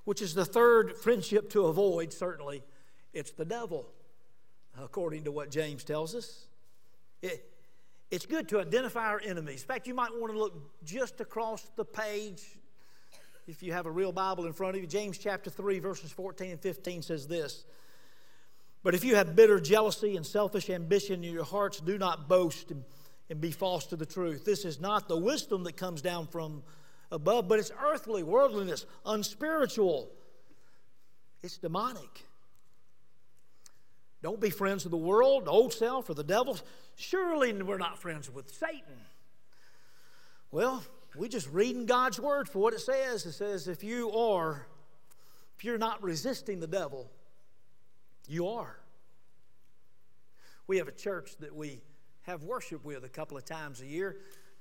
which 0.04 0.22
is 0.22 0.34
the 0.34 0.44
third 0.44 0.96
friendship 0.96 1.50
to 1.50 1.66
avoid, 1.66 2.12
certainly. 2.12 2.62
It's 3.12 3.32
the 3.32 3.44
devil, 3.44 3.88
according 4.80 5.24
to 5.24 5.32
what 5.32 5.50
James 5.50 5.82
tells 5.82 6.14
us. 6.14 6.46
It, 7.22 7.44
it's 8.12 8.26
good 8.26 8.48
to 8.50 8.60
identify 8.60 9.08
our 9.08 9.20
enemies. 9.20 9.62
In 9.62 9.66
fact, 9.66 9.88
you 9.88 9.94
might 9.94 10.14
want 10.14 10.32
to 10.32 10.38
look 10.38 10.84
just 10.84 11.20
across 11.20 11.68
the 11.74 11.84
page 11.84 12.40
if 13.46 13.62
you 13.62 13.72
have 13.72 13.86
a 13.86 13.90
real 13.90 14.12
Bible 14.12 14.46
in 14.46 14.52
front 14.52 14.76
of 14.76 14.82
you, 14.82 14.86
James 14.86 15.18
chapter 15.18 15.50
3, 15.50 15.78
verses 15.78 16.10
14 16.10 16.52
and 16.52 16.60
15 16.60 17.02
says 17.02 17.26
this. 17.26 17.64
But 18.82 18.94
if 18.94 19.04
you 19.04 19.16
have 19.16 19.34
bitter 19.34 19.60
jealousy 19.60 20.16
and 20.16 20.26
selfish 20.26 20.70
ambition 20.70 21.24
in 21.24 21.32
your 21.32 21.44
hearts, 21.44 21.80
do 21.80 21.98
not 21.98 22.28
boast 22.28 22.70
and, 22.70 22.84
and 23.30 23.40
be 23.40 23.50
false 23.50 23.86
to 23.86 23.96
the 23.96 24.06
truth. 24.06 24.44
This 24.44 24.64
is 24.64 24.80
not 24.80 25.08
the 25.08 25.16
wisdom 25.16 25.64
that 25.64 25.76
comes 25.76 26.02
down 26.02 26.26
from 26.26 26.62
above, 27.10 27.48
but 27.48 27.58
it's 27.58 27.72
earthly, 27.82 28.22
worldliness, 28.22 28.86
unspiritual. 29.06 30.10
It's 31.42 31.58
demonic. 31.58 32.24
Don't 34.22 34.40
be 34.40 34.50
friends 34.50 34.84
with 34.84 34.90
the 34.90 34.96
world, 34.96 35.44
the 35.44 35.50
old 35.50 35.74
self, 35.74 36.08
or 36.08 36.14
the 36.14 36.24
devil. 36.24 36.58
Surely 36.96 37.52
we're 37.52 37.76
not 37.76 37.98
friends 37.98 38.30
with 38.30 38.54
Satan. 38.54 39.00
Well, 40.50 40.82
we 41.16 41.28
just 41.28 41.48
reading 41.50 41.86
God's 41.86 42.18
word 42.18 42.48
for 42.48 42.58
what 42.58 42.74
it 42.74 42.80
says. 42.80 43.24
It 43.26 43.32
says 43.32 43.68
if 43.68 43.84
you 43.84 44.10
are, 44.12 44.66
if 45.56 45.64
you're 45.64 45.78
not 45.78 46.02
resisting 46.02 46.60
the 46.60 46.66
devil, 46.66 47.10
you 48.28 48.48
are. 48.48 48.76
We 50.66 50.78
have 50.78 50.88
a 50.88 50.92
church 50.92 51.36
that 51.38 51.54
we 51.54 51.82
have 52.22 52.42
worship 52.42 52.84
with 52.84 53.04
a 53.04 53.08
couple 53.08 53.36
of 53.36 53.44
times 53.44 53.80
a 53.80 53.86
year. 53.86 54.16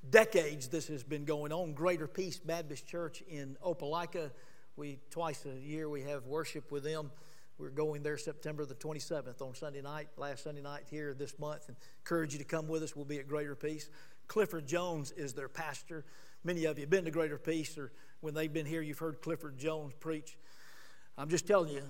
Decades 0.10 0.68
this 0.68 0.88
has 0.88 1.04
been 1.04 1.26
going 1.26 1.52
on. 1.52 1.74
Greater 1.74 2.08
Peace 2.08 2.38
Baptist 2.38 2.86
Church 2.86 3.24
in 3.28 3.58
Opelika. 3.66 4.32
We 4.76 5.00
twice 5.10 5.46
a 5.46 5.58
year 5.60 5.88
we 5.90 6.02
have 6.02 6.26
worship 6.26 6.72
with 6.72 6.84
them. 6.84 7.10
We're 7.58 7.70
going 7.70 8.04
there 8.04 8.18
September 8.18 8.66
the 8.66 8.76
27th 8.76 9.42
on 9.42 9.56
Sunday 9.56 9.82
night, 9.82 10.10
last 10.18 10.44
Sunday 10.44 10.62
night 10.62 10.84
here 10.90 11.14
this 11.14 11.40
month. 11.40 11.68
And 11.68 11.78
encourage 12.00 12.34
you 12.34 12.40
to 12.40 12.46
come 12.46 12.68
with 12.68 12.84
us. 12.84 12.96
We'll 12.96 13.06
be 13.06 13.20
at 13.20 13.28
Greater 13.28 13.56
Peace. 13.56 13.90
Clifford 14.28 14.68
Jones 14.68 15.12
is 15.12 15.34
their 15.34 15.48
pastor. 15.48 16.04
Many 16.46 16.66
of 16.66 16.78
you 16.78 16.82
have 16.82 16.90
been 16.90 17.06
to 17.06 17.12
Greater 17.12 17.38
Peace, 17.38 17.78
or 17.78 17.94
when 18.20 18.34
they've 18.34 18.52
been 18.52 18.66
here, 18.66 18.82
you've 18.82 19.00
heard 19.00 19.22
Clifford 19.22 19.58
Jones 19.58 19.94
preach. 19.98 20.38
I'm 21.18 21.30
just 21.30 21.48
telling 21.48 21.72
you, 21.72 21.84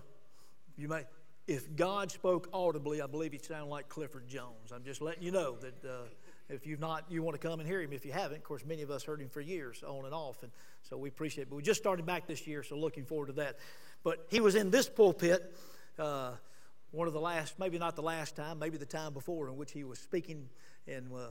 you 0.77 0.87
may, 0.87 1.05
if 1.47 1.75
God 1.75 2.11
spoke 2.11 2.49
audibly, 2.53 3.01
I 3.01 3.07
believe 3.07 3.31
he 3.31 3.39
sounded 3.39 3.71
like 3.71 3.89
Clifford 3.89 4.27
Jones. 4.27 4.71
I'm 4.71 4.83
just 4.83 5.01
letting 5.01 5.23
you 5.23 5.31
know 5.31 5.55
that 5.55 5.83
uh, 5.83 6.03
if 6.49 6.67
you've 6.67 6.79
not, 6.79 7.05
you 7.09 7.23
want 7.23 7.39
to 7.41 7.47
come 7.47 7.59
and 7.61 7.67
hear 7.67 7.81
him. 7.81 7.93
If 7.93 8.05
you 8.05 8.11
haven't, 8.11 8.37
of 8.37 8.43
course, 8.43 8.63
many 8.63 8.83
of 8.83 8.91
us 8.91 9.03
heard 9.03 9.19
him 9.19 9.29
for 9.29 9.41
years, 9.41 9.81
on 9.81 10.05
and 10.05 10.13
off, 10.13 10.43
and 10.43 10.51
so 10.83 10.97
we 10.97 11.09
appreciate 11.09 11.43
it. 11.43 11.49
But 11.49 11.55
we 11.55 11.63
just 11.63 11.81
started 11.81 12.05
back 12.05 12.27
this 12.27 12.45
year, 12.45 12.61
so 12.61 12.75
looking 12.75 13.05
forward 13.05 13.27
to 13.27 13.33
that. 13.33 13.57
But 14.03 14.27
he 14.29 14.39
was 14.39 14.53
in 14.53 14.69
this 14.69 14.87
pulpit, 14.87 15.51
uh, 15.97 16.33
one 16.91 17.07
of 17.07 17.13
the 17.13 17.21
last, 17.21 17.57
maybe 17.57 17.79
not 17.79 17.95
the 17.95 18.03
last 18.03 18.35
time, 18.35 18.59
maybe 18.59 18.77
the 18.77 18.85
time 18.85 19.13
before, 19.13 19.49
in 19.49 19.57
which 19.57 19.71
he 19.71 19.83
was 19.83 19.97
speaking. 19.97 20.47
And 20.87 21.11
uh, 21.11 21.29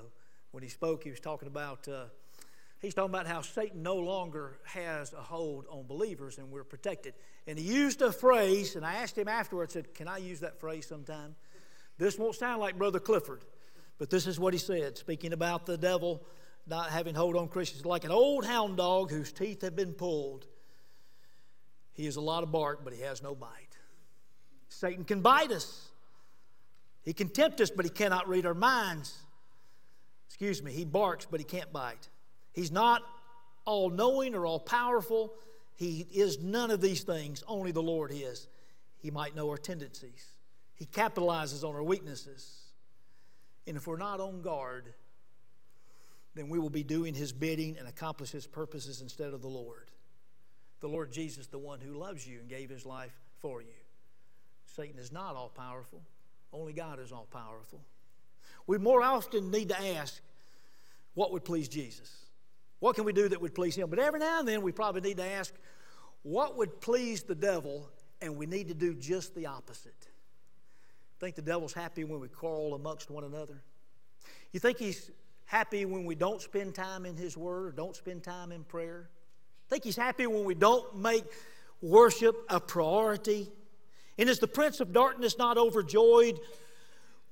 when 0.50 0.64
he 0.64 0.68
spoke, 0.68 1.04
he 1.04 1.11
was 1.11 1.20
talking 1.20 1.46
about. 1.46 1.87
Uh, 1.87 2.06
he's 2.83 2.92
talking 2.92 3.11
about 3.11 3.27
how 3.27 3.40
Satan 3.40 3.83
no 3.83 3.97
longer 3.97 4.59
has 4.64 5.14
a 5.14 5.23
hold 5.23 5.64
on 5.71 5.87
believers 5.87 6.37
and 6.37 6.51
we're 6.51 6.64
protected. 6.64 7.14
And 7.47 7.59
he 7.59 7.64
used 7.64 8.03
a 8.03 8.12
phrase, 8.12 8.77
and 8.77 8.85
I 8.85 8.95
asked 8.95 9.16
him 9.16 9.29
afterwards, 9.29 9.73
said, 9.73 9.95
Can 9.95 10.09
I 10.09 10.18
use 10.18 10.40
that 10.40 10.61
phrase 10.61 10.87
sometime? 10.87 11.35
This 11.97 12.18
won't 12.18 12.35
sound 12.35 12.61
like 12.61 12.77
Brother 12.77 13.01
Clifford, 13.01 13.45
but 13.99 14.11
this 14.11 14.27
is 14.27 14.38
what 14.38 14.53
he 14.53 14.59
said, 14.59 14.99
speaking 14.99 15.33
about 15.33 15.64
the 15.64 15.79
devil 15.79 16.23
not 16.66 16.90
having 16.90 17.14
hold 17.14 17.37
on 17.37 17.49
Christians. 17.49 17.85
Like 17.85 18.05
an 18.05 18.11
old 18.11 18.45
hound 18.45 18.77
dog 18.77 19.11
whose 19.11 19.33
teeth 19.33 19.62
have 19.62 19.77
been 19.77 19.92
pulled, 19.92 20.47
he 21.92 22.05
has 22.07 22.16
a 22.16 22.21
lot 22.21 22.42
of 22.42 22.53
bark, 22.53 22.85
but 22.85 22.92
he 22.92 23.01
has 23.03 23.23
no 23.23 23.35
bite. 23.35 23.77
Satan 24.68 25.05
can 25.05 25.21
bite 25.21 25.51
us. 25.51 25.88
He 27.05 27.12
can 27.12 27.29
tempt 27.29 27.61
us, 27.61 27.71
but 27.71 27.85
he 27.85 27.90
cannot 27.90 28.29
read 28.29 28.47
our 28.47 28.55
minds. 28.55 29.18
Excuse 30.29 30.62
me, 30.62 30.73
he 30.73 30.85
barks, 30.85 31.27
but 31.31 31.40
he 31.40 31.45
can't 31.45 31.73
bite. 31.73 32.09
He's 32.52 32.70
not 32.70 33.02
all 33.64 33.90
knowing 33.90 34.34
or 34.34 34.46
all 34.46 34.58
powerful. 34.58 35.32
He 35.74 36.06
is 36.12 36.40
none 36.40 36.70
of 36.70 36.80
these 36.80 37.02
things, 37.02 37.42
only 37.46 37.72
the 37.72 37.82
Lord 37.82 38.10
is. 38.12 38.48
He 38.98 39.10
might 39.10 39.34
know 39.34 39.48
our 39.50 39.56
tendencies, 39.56 40.26
He 40.74 40.86
capitalizes 40.86 41.66
on 41.66 41.74
our 41.74 41.82
weaknesses. 41.82 42.58
And 43.64 43.76
if 43.76 43.86
we're 43.86 43.96
not 43.96 44.18
on 44.18 44.42
guard, 44.42 44.92
then 46.34 46.48
we 46.48 46.58
will 46.58 46.70
be 46.70 46.82
doing 46.82 47.14
His 47.14 47.32
bidding 47.32 47.76
and 47.78 47.86
accomplish 47.86 48.30
His 48.30 48.46
purposes 48.46 49.00
instead 49.00 49.32
of 49.32 49.40
the 49.40 49.48
Lord 49.48 49.92
the 50.82 50.88
Lord 50.88 51.12
Jesus, 51.12 51.46
the 51.46 51.58
one 51.58 51.80
who 51.80 51.94
loves 51.94 52.26
you 52.26 52.40
and 52.40 52.48
gave 52.48 52.68
his 52.68 52.84
life 52.84 53.16
for 53.38 53.62
you. 53.62 53.68
Satan 54.66 54.98
is 54.98 55.12
not 55.12 55.36
all 55.36 55.48
powerful, 55.48 56.02
only 56.52 56.72
God 56.72 56.98
is 56.98 57.12
all 57.12 57.28
powerful. 57.32 57.80
We 58.66 58.78
more 58.78 59.02
often 59.02 59.50
need 59.50 59.70
to 59.70 59.80
ask, 59.96 60.20
what 61.14 61.32
would 61.32 61.44
please 61.44 61.68
Jesus? 61.68 62.21
What 62.83 62.97
can 62.97 63.05
we 63.05 63.12
do 63.12 63.29
that 63.29 63.40
would 63.40 63.55
please 63.55 63.77
him? 63.77 63.88
But 63.88 64.01
every 64.01 64.18
now 64.18 64.40
and 64.40 64.49
then 64.49 64.61
we 64.61 64.73
probably 64.73 65.03
need 65.03 65.18
to 65.18 65.25
ask, 65.25 65.55
what 66.25 66.57
would 66.57 66.81
please 66.81 67.23
the 67.23 67.37
devil? 67.37 67.88
And 68.21 68.37
we 68.37 68.45
need 68.45 68.66
to 68.68 68.75
do 68.75 68.92
just 68.92 69.37
the 69.37 69.47
opposite. 69.47 70.09
Think 71.21 71.37
the 71.37 71.42
devil's 71.42 71.73
happy 71.73 72.03
when 72.03 72.18
we 72.18 72.27
quarrel 72.27 72.75
amongst 72.75 73.09
one 73.09 73.23
another? 73.23 73.62
You 74.51 74.59
think 74.59 74.79
he's 74.79 75.12
happy 75.45 75.85
when 75.85 76.05
we 76.05 76.16
don't 76.16 76.42
spend 76.42 76.75
time 76.75 77.07
in 77.07 77.16
his 77.16 77.37
word, 77.37 77.77
don't 77.77 77.95
spend 77.95 78.25
time 78.25 78.51
in 78.51 78.64
prayer? 78.64 79.09
think 79.73 79.85
he's 79.85 79.97
happy 79.97 80.27
when 80.27 80.45
we 80.45 80.57
don't 80.57 80.97
make 80.97 81.25
worship 81.81 82.35
a 82.51 82.59
priority. 82.59 83.49
And 84.18 84.29
is 84.29 84.40
the 84.40 84.49
prince 84.49 84.81
of 84.81 84.92
darkness 84.92 85.38
not 85.38 85.57
overjoyed 85.57 86.40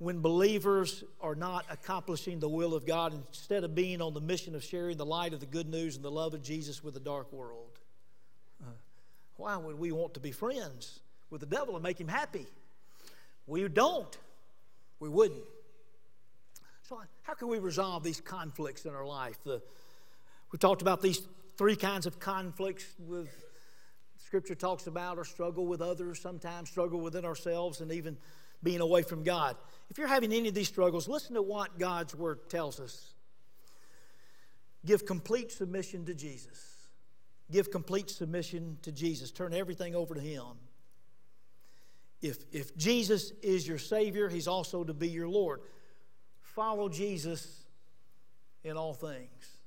when 0.01 0.19
believers 0.19 1.03
are 1.21 1.35
not 1.35 1.63
accomplishing 1.69 2.39
the 2.39 2.49
will 2.49 2.73
of 2.73 2.87
God 2.87 3.13
instead 3.13 3.63
of 3.63 3.75
being 3.75 4.01
on 4.01 4.15
the 4.15 4.19
mission 4.19 4.55
of 4.55 4.63
sharing 4.63 4.97
the 4.97 5.05
light 5.05 5.31
of 5.31 5.39
the 5.39 5.45
good 5.45 5.69
news 5.69 5.95
and 5.95 6.03
the 6.03 6.09
love 6.09 6.33
of 6.33 6.41
Jesus 6.41 6.83
with 6.83 6.95
the 6.95 6.99
dark 6.99 7.31
world? 7.31 7.77
Uh, 8.63 8.71
why 9.35 9.55
would 9.57 9.77
we 9.77 9.91
want 9.91 10.15
to 10.15 10.19
be 10.19 10.31
friends 10.31 11.01
with 11.29 11.41
the 11.41 11.45
devil 11.45 11.75
and 11.75 11.83
make 11.83 12.01
him 12.01 12.07
happy? 12.07 12.47
We 13.45 13.67
don't. 13.67 14.17
We 14.99 15.07
wouldn't. 15.07 15.43
So, 16.81 16.99
how 17.21 17.35
can 17.35 17.47
we 17.47 17.59
resolve 17.59 18.03
these 18.03 18.21
conflicts 18.21 18.85
in 18.85 18.95
our 18.95 19.05
life? 19.05 19.37
The, 19.43 19.61
we 20.51 20.57
talked 20.57 20.81
about 20.81 21.03
these 21.03 21.21
three 21.57 21.75
kinds 21.75 22.07
of 22.07 22.19
conflicts 22.19 22.85
with 22.97 23.29
scripture 24.25 24.55
talks 24.55 24.87
about 24.87 25.19
or 25.19 25.25
struggle 25.25 25.67
with 25.67 25.79
others 25.79 26.19
sometimes 26.19 26.71
struggle 26.71 27.01
within 27.01 27.23
ourselves 27.23 27.81
and 27.81 27.91
even 27.91 28.17
being 28.63 28.81
away 28.81 29.01
from 29.01 29.23
god. 29.23 29.55
If 29.89 29.97
you're 29.97 30.07
having 30.07 30.31
any 30.31 30.49
of 30.49 30.55
these 30.55 30.67
struggles 30.67 31.07
listen 31.07 31.35
to 31.35 31.41
what 31.41 31.79
god's 31.79 32.15
word 32.15 32.49
tells 32.49 32.79
us. 32.79 33.13
Give 34.85 35.05
complete 35.05 35.51
submission 35.51 36.05
to 36.05 36.13
jesus. 36.13 36.87
Give 37.51 37.69
complete 37.69 38.09
submission 38.09 38.77
to 38.83 38.91
jesus. 38.91 39.31
Turn 39.31 39.53
everything 39.53 39.95
over 39.95 40.15
to 40.15 40.21
him. 40.21 40.45
If, 42.21 42.37
if 42.51 42.75
jesus 42.77 43.31
is 43.41 43.67
your 43.67 43.79
savior 43.79 44.29
he's 44.29 44.47
also 44.47 44.83
to 44.83 44.93
be 44.93 45.09
your 45.09 45.27
lord. 45.27 45.61
Follow 46.41 46.89
jesus 46.89 47.63
in 48.63 48.77
all 48.77 48.93
things. 48.93 49.57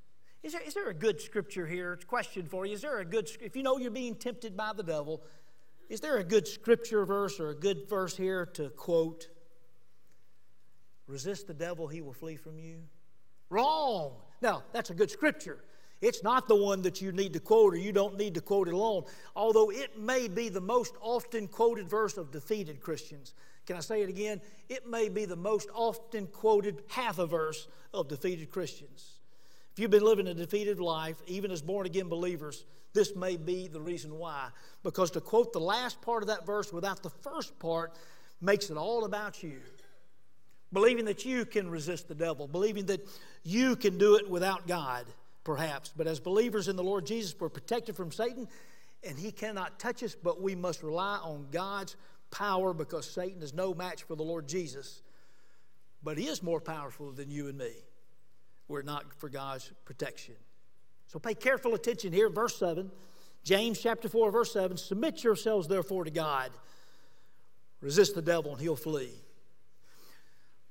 Is 0.43 0.53
there, 0.53 0.63
is 0.63 0.75
there 0.75 0.89
a 0.91 0.95
good 0.95 1.23
scripture 1.23 1.67
here? 1.67 1.99
Question 2.07 2.47
for 2.47 2.67
you. 2.67 2.75
Is 2.75 2.83
there 2.83 2.99
a 2.99 3.05
good, 3.05 3.31
if 3.41 3.57
you 3.57 3.63
know 3.63 3.79
you're 3.79 3.91
being 3.91 4.15
tempted 4.15 4.55
by 4.55 4.73
the 4.77 4.83
devil, 4.83 5.23
is 5.89 6.01
there 6.01 6.19
a 6.19 6.25
good 6.25 6.47
scripture 6.47 7.05
verse 7.05 7.41
or 7.41 7.51
a 7.51 7.55
good 7.55 7.89
verse 7.89 8.17
here 8.17 8.47
to 8.55 8.71
quote? 8.71 9.29
Resist 11.07 11.47
the 11.47 11.55
devil, 11.55 11.87
he 11.87 12.01
will 12.01 12.13
flee 12.13 12.37
from 12.37 12.59
you. 12.59 12.83
Wrong. 13.51 14.13
Now, 14.41 14.63
that's 14.73 14.91
a 14.91 14.95
good 14.95 15.11
scripture. 15.11 15.59
It's 16.01 16.23
not 16.23 16.49
the 16.49 16.57
one 16.57 16.83
that 16.83 17.01
you 17.01 17.13
need 17.13 17.33
to 17.35 17.41
quote 17.41 17.75
or 17.75 17.77
you 17.77 17.93
don't 17.93 18.19
need 18.19 18.35
to 18.35 18.41
quote 18.41 18.69
it 18.69 18.75
alone, 18.75 19.05
although 19.35 19.71
it 19.71 19.99
may 19.99 20.29
be 20.29 20.49
the 20.49 20.61
most 20.61 20.95
often 21.01 21.49
quoted 21.49 21.89
verse 21.89 22.19
of 22.19 22.31
defeated 22.31 22.81
Christians. 22.81 23.35
Can 23.67 23.77
I 23.77 23.81
say 23.81 24.03
it 24.03 24.09
again? 24.09 24.41
It 24.69 24.87
may 24.87 25.09
be 25.09 25.25
the 25.25 25.37
most 25.37 25.69
often 25.73 26.27
quoted 26.27 26.83
half 26.89 27.19
a 27.19 27.27
verse 27.27 27.69
of 27.95 28.09
defeated 28.09 28.51
Christians. 28.51 29.21
If 29.73 29.79
you've 29.79 29.91
been 29.91 30.05
living 30.05 30.27
a 30.27 30.35
defeated 30.35 30.79
life, 30.79 31.17
even 31.27 31.51
as 31.51 31.63
born 31.63 31.87
again 31.87 32.09
believers, 32.09 32.67
this 32.95 33.15
may 33.15 33.37
be 33.37 33.67
the 33.69 33.81
reason 33.81 34.19
why. 34.19 34.49
Because 34.83 35.11
to 35.13 35.21
quote 35.21 35.53
the 35.53 35.61
last 35.61 36.01
part 36.01 36.23
of 36.23 36.29
that 36.29 36.47
verse 36.47 36.73
without 36.73 37.03
the 37.03 37.11
first 37.11 37.59
part 37.59 37.93
makes 38.41 38.71
it 38.71 38.77
all 38.77 39.05
about 39.05 39.43
you. 39.43 39.61
Believing 40.73 41.05
that 41.05 41.25
you 41.25 41.45
can 41.45 41.69
resist 41.69 42.09
the 42.09 42.15
devil, 42.15 42.49
believing 42.49 42.87
that 42.87 43.07
you 43.43 43.77
can 43.77 43.99
do 43.99 44.17
it 44.17 44.31
without 44.31 44.67
God, 44.67 45.07
perhaps. 45.45 45.93
But 45.97 46.07
as 46.07 46.21
believers 46.21 46.69
in 46.69 46.77
the 46.77 46.83
Lord 46.83 47.07
Jesus, 47.07 47.35
we're 47.39 47.49
protected 47.49 47.97
from 47.97 48.11
Satan, 48.11 48.49
and 49.07 49.19
he 49.19 49.31
cannot 49.31 49.79
touch 49.79 50.03
us, 50.03 50.15
but 50.15 50.41
we 50.41 50.55
must 50.55 50.83
rely 50.83 51.19
on 51.23 51.47
God's 51.53 51.97
power 52.31 52.73
because 52.73 53.09
Satan 53.09 53.43
is 53.43 53.55
no 53.55 53.75
match 53.75 54.03
for 54.05 54.17
the 54.17 54.23
Lord 54.23 54.49
Jesus. 54.49 55.03
But 56.03 56.19
he 56.19 56.27
is 56.27 56.43
more 56.43 56.61
powerful 56.61 57.13
than 57.13 57.31
you 57.31 57.49
and 57.49 57.57
me 57.57 57.73
We're 58.69 58.83
not 58.83 59.13
for 59.15 59.29
God's 59.29 59.71
protection. 59.85 60.35
So 61.15 61.21
pay 61.21 61.35
careful 61.35 61.77
attention 61.77 62.13
here, 62.13 62.29
verse 62.29 62.57
7. 62.57 62.91
James 63.45 63.81
chapter 63.81 64.09
4, 64.09 64.33
verse 64.33 64.53
7 64.53 64.77
Submit 64.77 65.23
yourselves 65.23 65.69
therefore 65.69 66.03
to 66.03 66.11
God. 66.11 66.51
Resist 67.81 68.17
the 68.17 68.23
devil 68.23 68.51
and 68.51 68.61
he'll 68.61 68.75
flee. 68.75 69.13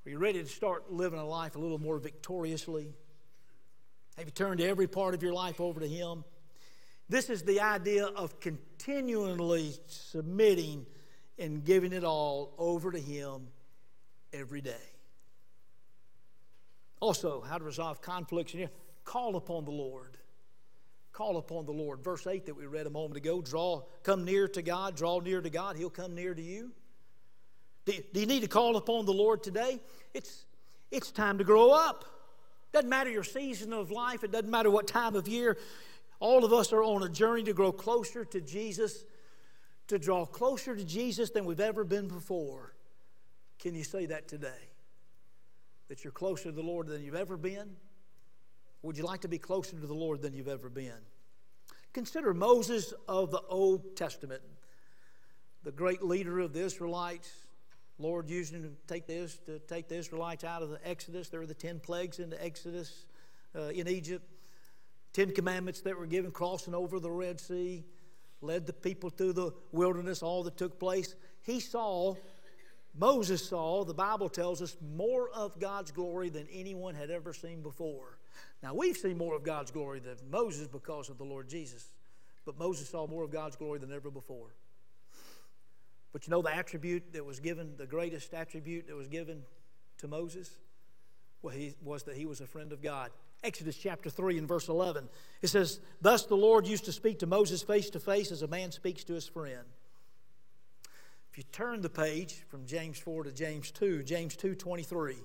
Are 0.05 0.09
you 0.09 0.17
ready 0.17 0.43
to 0.43 0.49
start 0.49 0.91
living 0.91 1.17
a 1.17 1.25
life 1.25 1.55
a 1.55 1.59
little 1.59 1.79
more 1.79 1.97
victoriously? 1.97 2.93
Have 4.17 4.25
you 4.25 4.31
turned 4.31 4.59
every 4.59 4.85
part 4.85 5.13
of 5.13 5.23
your 5.23 5.31
life 5.31 5.61
over 5.61 5.79
to 5.79 5.87
Him? 5.87 6.25
This 7.07 7.29
is 7.29 7.43
the 7.43 7.61
idea 7.61 8.07
of 8.07 8.41
continually 8.41 9.73
submitting 9.87 10.85
and 11.39 11.63
giving 11.63 11.93
it 11.93 12.03
all 12.03 12.53
over 12.57 12.91
to 12.91 12.99
Him 12.99 13.47
every 14.33 14.59
day. 14.59 14.89
Also, 16.99 17.39
how 17.39 17.57
to 17.57 17.63
resolve 17.63 18.01
conflicts 18.01 18.51
in 18.53 18.59
here 18.59 18.71
call 19.05 19.37
upon 19.37 19.63
the 19.63 19.71
Lord. 19.71 20.17
Call 21.13 21.37
upon 21.37 21.65
the 21.65 21.71
Lord. 21.71 22.03
Verse 22.03 22.25
8 22.25 22.47
that 22.47 22.55
we 22.55 22.65
read 22.65 22.87
a 22.87 22.89
moment 22.89 23.17
ago 23.17 23.39
draw, 23.39 23.83
come 24.01 24.25
near 24.25 24.47
to 24.49 24.61
God, 24.63 24.95
draw 24.95 25.19
near 25.19 25.41
to 25.41 25.49
God, 25.49 25.77
He'll 25.77 25.91
come 25.91 26.15
near 26.15 26.33
to 26.33 26.41
you. 26.41 26.71
Do, 27.85 27.93
do 28.13 28.19
you 28.19 28.25
need 28.25 28.41
to 28.41 28.47
call 28.47 28.77
upon 28.77 29.05
the 29.05 29.13
Lord 29.13 29.43
today? 29.43 29.79
It's, 30.13 30.45
it's 30.89 31.11
time 31.11 31.37
to 31.37 31.43
grow 31.43 31.71
up. 31.71 32.05
Doesn't 32.71 32.89
matter 32.89 33.11
your 33.11 33.23
season 33.23 33.73
of 33.73 33.91
life, 33.91 34.23
it 34.23 34.31
doesn't 34.31 34.49
matter 34.49 34.71
what 34.71 34.87
time 34.87 35.15
of 35.15 35.27
year. 35.27 35.57
All 36.19 36.43
of 36.43 36.51
us 36.51 36.73
are 36.73 36.83
on 36.83 37.03
a 37.03 37.09
journey 37.09 37.43
to 37.43 37.53
grow 37.53 37.71
closer 37.71 38.25
to 38.25 38.41
Jesus, 38.41 39.05
to 39.89 39.99
draw 39.99 40.25
closer 40.25 40.75
to 40.75 40.83
Jesus 40.83 41.29
than 41.29 41.45
we've 41.45 41.59
ever 41.59 41.83
been 41.83 42.07
before. 42.07 42.73
Can 43.59 43.75
you 43.75 43.83
say 43.83 44.07
that 44.07 44.27
today? 44.27 44.71
That 45.89 46.03
you're 46.03 46.11
closer 46.11 46.45
to 46.45 46.51
the 46.51 46.63
Lord 46.63 46.87
than 46.87 47.03
you've 47.03 47.13
ever 47.13 47.37
been? 47.37 47.75
Would 48.83 48.97
you 48.97 49.05
like 49.05 49.21
to 49.21 49.29
be 49.29 49.37
closer 49.37 49.71
to 49.77 49.87
the 49.87 49.93
Lord 49.93 50.21
than 50.21 50.33
you've 50.33 50.49
ever 50.49 50.69
been? 50.69 50.91
Consider 51.93 52.33
Moses 52.33 52.93
of 53.07 53.31
the 53.31 53.41
Old 53.47 53.95
Testament, 53.95 54.41
the 55.63 55.71
great 55.71 56.03
leader 56.03 56.39
of 56.39 56.51
the 56.51 56.59
Israelites. 56.59 57.31
Lord 57.97 58.29
used 58.29 58.53
him 58.53 58.63
to 58.63 58.71
take 58.87 59.07
this 59.07 59.37
to 59.45 59.59
take 59.59 59.87
the 59.87 59.95
Israelites 59.95 60.43
out 60.43 60.63
of 60.63 60.69
the 60.69 60.85
Exodus. 60.85 61.29
There 61.29 61.39
were 61.39 61.45
the 61.45 61.53
ten 61.53 61.79
plagues 61.79 62.19
in 62.19 62.29
the 62.29 62.43
Exodus 62.43 63.05
uh, 63.55 63.69
in 63.69 63.87
Egypt. 63.87 64.27
Ten 65.13 65.31
commandments 65.31 65.81
that 65.81 65.97
were 65.97 66.07
given, 66.07 66.31
crossing 66.31 66.75
over 66.75 66.99
the 66.99 67.11
Red 67.11 67.39
Sea, 67.39 67.85
led 68.41 68.65
the 68.65 68.73
people 68.73 69.09
through 69.09 69.33
the 69.33 69.51
wilderness, 69.71 70.21
all 70.21 70.43
that 70.43 70.57
took 70.57 70.77
place. 70.77 71.15
He 71.43 71.59
saw, 71.61 72.15
Moses 72.97 73.47
saw, 73.47 73.85
the 73.85 73.93
Bible 73.93 74.27
tells 74.27 74.61
us, 74.61 74.75
more 74.81 75.29
of 75.29 75.59
God's 75.59 75.91
glory 75.91 76.29
than 76.29 76.47
anyone 76.51 76.95
had 76.95 77.11
ever 77.11 77.31
seen 77.31 77.61
before. 77.61 78.17
Now, 78.61 78.73
we've 78.73 78.97
seen 78.97 79.17
more 79.17 79.35
of 79.35 79.43
God's 79.43 79.71
glory 79.71 79.99
than 79.99 80.17
Moses 80.29 80.67
because 80.67 81.09
of 81.09 81.17
the 81.17 81.23
Lord 81.23 81.49
Jesus, 81.49 81.85
but 82.45 82.57
Moses 82.57 82.89
saw 82.89 83.07
more 83.07 83.23
of 83.23 83.31
God's 83.31 83.55
glory 83.55 83.79
than 83.79 83.91
ever 83.91 84.09
before. 84.09 84.53
But 86.11 86.27
you 86.27 86.31
know 86.31 86.41
the 86.41 86.55
attribute 86.55 87.13
that 87.13 87.25
was 87.25 87.39
given, 87.39 87.73
the 87.77 87.87
greatest 87.87 88.33
attribute 88.33 88.87
that 88.87 88.95
was 88.95 89.07
given 89.07 89.41
to 89.97 90.07
Moses? 90.07 90.49
Well, 91.41 91.55
he 91.55 91.73
was 91.83 92.03
that 92.03 92.15
he 92.15 92.25
was 92.25 92.39
a 92.39 92.47
friend 92.47 92.71
of 92.71 92.81
God. 92.81 93.09
Exodus 93.43 93.75
chapter 93.75 94.09
3 94.09 94.37
and 94.37 94.47
verse 94.47 94.69
11. 94.69 95.09
It 95.41 95.47
says, 95.47 95.81
Thus 96.01 96.25
the 96.25 96.35
Lord 96.35 96.65
used 96.65 96.85
to 96.85 96.93
speak 96.93 97.19
to 97.19 97.27
Moses 97.27 97.61
face 97.61 97.89
to 97.89 97.99
face 97.99 98.31
as 98.31 98.41
a 98.41 98.47
man 98.47 98.71
speaks 98.71 99.03
to 99.05 99.13
his 99.13 99.27
friend. 99.27 99.65
If 101.31 101.37
you 101.37 101.43
turn 101.51 101.81
the 101.81 101.89
page 101.89 102.45
from 102.47 102.65
James 102.65 102.99
4 102.99 103.23
to 103.23 103.31
James 103.31 103.71
2, 103.71 104.03
James 104.03 104.35
2 104.35 104.55
23. 104.55 105.15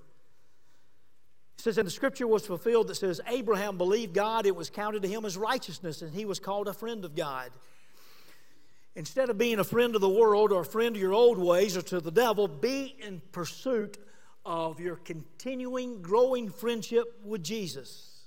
Says, 1.58 1.76
And 1.76 1.86
the 1.86 1.90
scripture 1.92 2.26
was 2.26 2.46
fulfilled 2.46 2.88
that 2.88 2.94
says, 2.94 3.20
Abraham 3.26 3.76
believed 3.78 4.14
God, 4.14 4.46
it 4.46 4.54
was 4.54 4.70
counted 4.70 5.02
to 5.02 5.08
him 5.08 5.24
as 5.24 5.36
righteousness, 5.36 6.02
and 6.02 6.14
he 6.14 6.24
was 6.24 6.38
called 6.38 6.68
a 6.68 6.72
friend 6.72 7.04
of 7.04 7.16
God. 7.16 7.50
Instead 8.94 9.28
of 9.28 9.38
being 9.38 9.58
a 9.58 9.64
friend 9.64 9.94
of 9.94 10.00
the 10.00 10.08
world 10.08 10.52
or 10.52 10.62
a 10.62 10.64
friend 10.64 10.94
of 10.96 11.02
your 11.02 11.12
old 11.12 11.38
ways 11.38 11.76
or 11.76 11.82
to 11.82 12.00
the 12.00 12.10
devil, 12.10 12.48
be 12.48 12.96
in 13.00 13.20
pursuit 13.32 13.98
of 14.44 14.80
your 14.80 14.96
continuing, 14.96 16.00
growing 16.00 16.48
friendship 16.48 17.20
with 17.24 17.42
Jesus. 17.42 18.22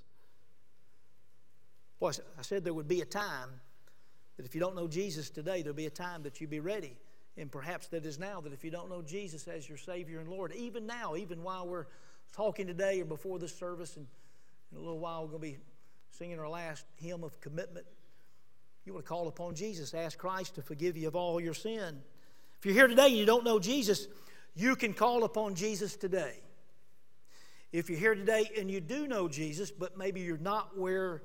Boy, 1.99 2.11
I 2.37 2.41
said 2.41 2.63
there 2.63 2.73
would 2.73 2.87
be 2.87 3.01
a 3.01 3.05
time 3.05 3.49
that 4.37 4.45
if 4.45 4.55
you 4.55 4.61
don't 4.61 4.75
know 4.75 4.87
Jesus 4.87 5.29
today, 5.29 5.61
there'll 5.61 5.75
be 5.75 5.85
a 5.85 5.89
time 5.89 6.23
that 6.23 6.41
you 6.41 6.47
be 6.47 6.59
ready. 6.59 6.97
And 7.37 7.51
perhaps 7.51 7.87
that 7.87 8.05
is 8.05 8.19
now 8.19 8.41
that 8.41 8.53
if 8.53 8.63
you 8.63 8.71
don't 8.71 8.89
know 8.89 9.01
Jesus 9.01 9.47
as 9.47 9.67
your 9.69 9.77
Savior 9.77 10.19
and 10.19 10.27
Lord, 10.27 10.53
even 10.53 10.85
now, 10.85 11.15
even 11.15 11.43
while 11.43 11.67
we're 11.67 11.87
talking 12.33 12.67
today 12.67 13.01
or 13.01 13.05
before 13.05 13.39
this 13.39 13.55
service, 13.55 13.97
and 13.97 14.07
in 14.71 14.77
a 14.77 14.81
little 14.81 14.99
while 14.99 15.23
we're 15.23 15.37
going 15.37 15.53
to 15.53 15.57
be 15.57 15.63
singing 16.11 16.39
our 16.39 16.49
last 16.49 16.85
hymn 16.95 17.23
of 17.23 17.39
commitment. 17.41 17.85
You 18.85 18.93
want 18.93 19.05
to 19.05 19.09
call 19.09 19.27
upon 19.27 19.55
Jesus, 19.55 19.93
ask 19.93 20.17
Christ 20.17 20.55
to 20.55 20.61
forgive 20.61 20.97
you 20.97 21.07
of 21.07 21.15
all 21.15 21.39
your 21.39 21.53
sin. 21.53 22.01
If 22.59 22.65
you're 22.65 22.75
here 22.75 22.87
today 22.87 23.07
and 23.07 23.17
you 23.17 23.25
don't 23.25 23.43
know 23.43 23.59
Jesus, 23.59 24.07
you 24.55 24.75
can 24.75 24.93
call 24.93 25.23
upon 25.23 25.55
Jesus 25.55 25.95
today. 25.95 26.35
If 27.71 27.89
you're 27.89 27.99
here 27.99 28.15
today 28.15 28.49
and 28.57 28.69
you 28.69 28.81
do 28.81 29.07
know 29.07 29.27
Jesus, 29.27 29.71
but 29.71 29.97
maybe 29.97 30.21
you're 30.21 30.37
not 30.37 30.77
where 30.77 31.23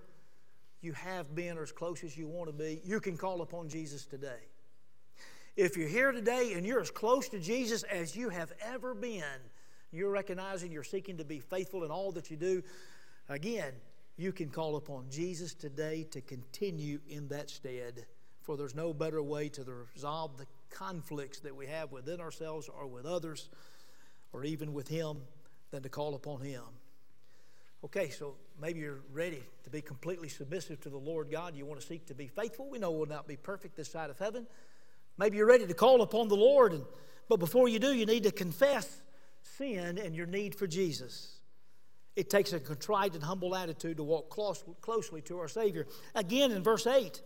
you 0.80 0.92
have 0.92 1.34
been 1.34 1.58
or 1.58 1.62
as 1.62 1.72
close 1.72 2.04
as 2.04 2.16
you 2.16 2.28
want 2.28 2.48
to 2.48 2.52
be, 2.52 2.80
you 2.84 3.00
can 3.00 3.16
call 3.16 3.42
upon 3.42 3.68
Jesus 3.68 4.06
today. 4.06 4.48
If 5.56 5.76
you're 5.76 5.88
here 5.88 6.12
today 6.12 6.52
and 6.54 6.66
you're 6.66 6.80
as 6.80 6.90
close 6.90 7.28
to 7.30 7.38
Jesus 7.38 7.82
as 7.84 8.14
you 8.14 8.28
have 8.28 8.52
ever 8.60 8.94
been, 8.94 9.24
you're 9.96 10.10
recognizing 10.10 10.72
you're 10.72 10.84
seeking 10.84 11.18
to 11.18 11.24
be 11.24 11.40
faithful 11.40 11.84
in 11.84 11.90
all 11.90 12.12
that 12.12 12.30
you 12.30 12.36
do, 12.36 12.62
again, 13.28 13.72
you 14.16 14.32
can 14.32 14.48
call 14.48 14.76
upon 14.76 15.06
Jesus 15.10 15.54
today 15.54 16.06
to 16.10 16.20
continue 16.20 17.00
in 17.08 17.28
that 17.28 17.50
stead. 17.50 18.06
For 18.42 18.56
there's 18.56 18.74
no 18.74 18.94
better 18.94 19.22
way 19.22 19.48
to 19.50 19.64
resolve 19.94 20.38
the 20.38 20.46
conflicts 20.70 21.40
that 21.40 21.54
we 21.54 21.66
have 21.66 21.92
within 21.92 22.20
ourselves 22.20 22.68
or 22.68 22.86
with 22.86 23.04
others 23.04 23.48
or 24.32 24.44
even 24.44 24.72
with 24.72 24.88
Him 24.88 25.18
than 25.70 25.82
to 25.82 25.88
call 25.88 26.14
upon 26.14 26.40
Him. 26.40 26.62
Okay, 27.84 28.08
so 28.08 28.34
maybe 28.60 28.80
you're 28.80 29.02
ready 29.12 29.42
to 29.64 29.70
be 29.70 29.80
completely 29.80 30.28
submissive 30.28 30.80
to 30.80 30.88
the 30.88 30.98
Lord 30.98 31.30
God. 31.30 31.54
You 31.54 31.66
want 31.66 31.80
to 31.80 31.86
seek 31.86 32.06
to 32.06 32.14
be 32.14 32.26
faithful. 32.26 32.68
We 32.68 32.78
know 32.78 32.90
we'll 32.90 33.06
not 33.06 33.28
be 33.28 33.36
perfect 33.36 33.76
this 33.76 33.90
side 33.90 34.10
of 34.10 34.18
heaven. 34.18 34.46
Maybe 35.18 35.36
you're 35.36 35.46
ready 35.46 35.66
to 35.66 35.74
call 35.74 36.02
upon 36.02 36.28
the 36.28 36.36
Lord, 36.36 36.72
and, 36.72 36.84
but 37.28 37.38
before 37.38 37.68
you 37.68 37.78
do, 37.78 37.92
you 37.92 38.06
need 38.06 38.24
to 38.24 38.32
confess 38.32 39.02
sin 39.56 39.98
and 39.98 40.14
your 40.14 40.26
need 40.26 40.54
for 40.54 40.66
Jesus. 40.66 41.36
It 42.14 42.30
takes 42.30 42.52
a 42.52 42.60
contrite 42.60 43.14
and 43.14 43.22
humble 43.22 43.54
attitude 43.54 43.98
to 43.98 44.02
walk 44.02 44.30
close, 44.30 44.64
closely 44.80 45.20
to 45.22 45.38
our 45.38 45.48
Savior. 45.48 45.86
Again, 46.14 46.50
in 46.50 46.62
verse 46.62 46.86
8, 46.86 47.20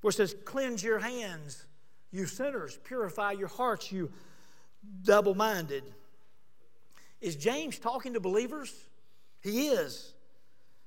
where 0.00 0.10
it 0.10 0.14
says, 0.14 0.34
Cleanse 0.44 0.82
your 0.82 0.98
hands, 0.98 1.66
you 2.10 2.26
sinners, 2.26 2.78
purify 2.84 3.32
your 3.32 3.48
hearts, 3.48 3.92
you 3.92 4.10
double 5.02 5.34
minded. 5.34 5.84
Is 7.20 7.36
James 7.36 7.78
talking 7.78 8.14
to 8.14 8.20
believers? 8.20 8.72
He 9.42 9.68
is. 9.68 10.14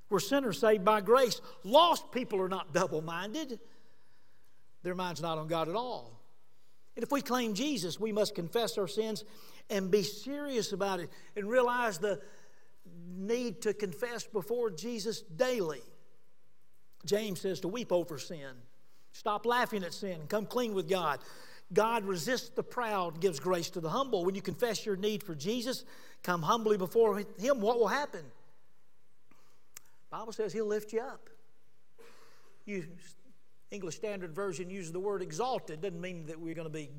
We're 0.08 0.20
sinners 0.20 0.58
saved 0.58 0.84
by 0.84 1.00
grace. 1.00 1.40
Lost 1.62 2.10
people 2.10 2.40
are 2.40 2.48
not 2.48 2.74
double 2.74 3.00
minded, 3.00 3.60
their 4.82 4.94
mind's 4.94 5.22
not 5.22 5.38
on 5.38 5.46
God 5.46 5.68
at 5.68 5.76
all. 5.76 6.19
And 7.00 7.06
if 7.06 7.12
we 7.12 7.22
claim 7.22 7.54
Jesus, 7.54 7.98
we 7.98 8.12
must 8.12 8.34
confess 8.34 8.76
our 8.76 8.86
sins 8.86 9.24
and 9.70 9.90
be 9.90 10.02
serious 10.02 10.72
about 10.72 11.00
it 11.00 11.08
and 11.34 11.48
realize 11.48 11.96
the 11.96 12.20
need 13.16 13.62
to 13.62 13.72
confess 13.72 14.24
before 14.24 14.70
Jesus 14.70 15.22
daily. 15.22 15.80
James 17.06 17.40
says 17.40 17.60
to 17.60 17.68
weep 17.68 17.90
over 17.90 18.18
sin. 18.18 18.50
Stop 19.12 19.46
laughing 19.46 19.82
at 19.82 19.94
sin. 19.94 20.18
Come 20.28 20.44
clean 20.44 20.74
with 20.74 20.90
God. 20.90 21.20
God 21.72 22.04
resists 22.04 22.50
the 22.50 22.62
proud, 22.62 23.18
gives 23.18 23.40
grace 23.40 23.70
to 23.70 23.80
the 23.80 23.88
humble. 23.88 24.26
When 24.26 24.34
you 24.34 24.42
confess 24.42 24.84
your 24.84 24.96
need 24.96 25.22
for 25.22 25.34
Jesus, 25.34 25.86
come 26.22 26.42
humbly 26.42 26.76
before 26.76 27.16
Him, 27.16 27.62
what 27.62 27.78
will 27.78 27.88
happen? 27.88 28.26
Bible 30.10 30.34
says 30.34 30.52
He'll 30.52 30.66
lift 30.66 30.92
you 30.92 31.00
up. 31.00 31.30
You, 32.66 32.84
English 33.70 33.96
Standard 33.96 34.34
Version 34.34 34.70
uses 34.70 34.92
the 34.92 35.00
word 35.00 35.22
exalted. 35.22 35.80
Doesn't 35.80 36.00
mean 36.00 36.26
that 36.26 36.40
we're 36.40 36.54
going 36.54 36.66
to 36.66 36.72
be 36.72 36.90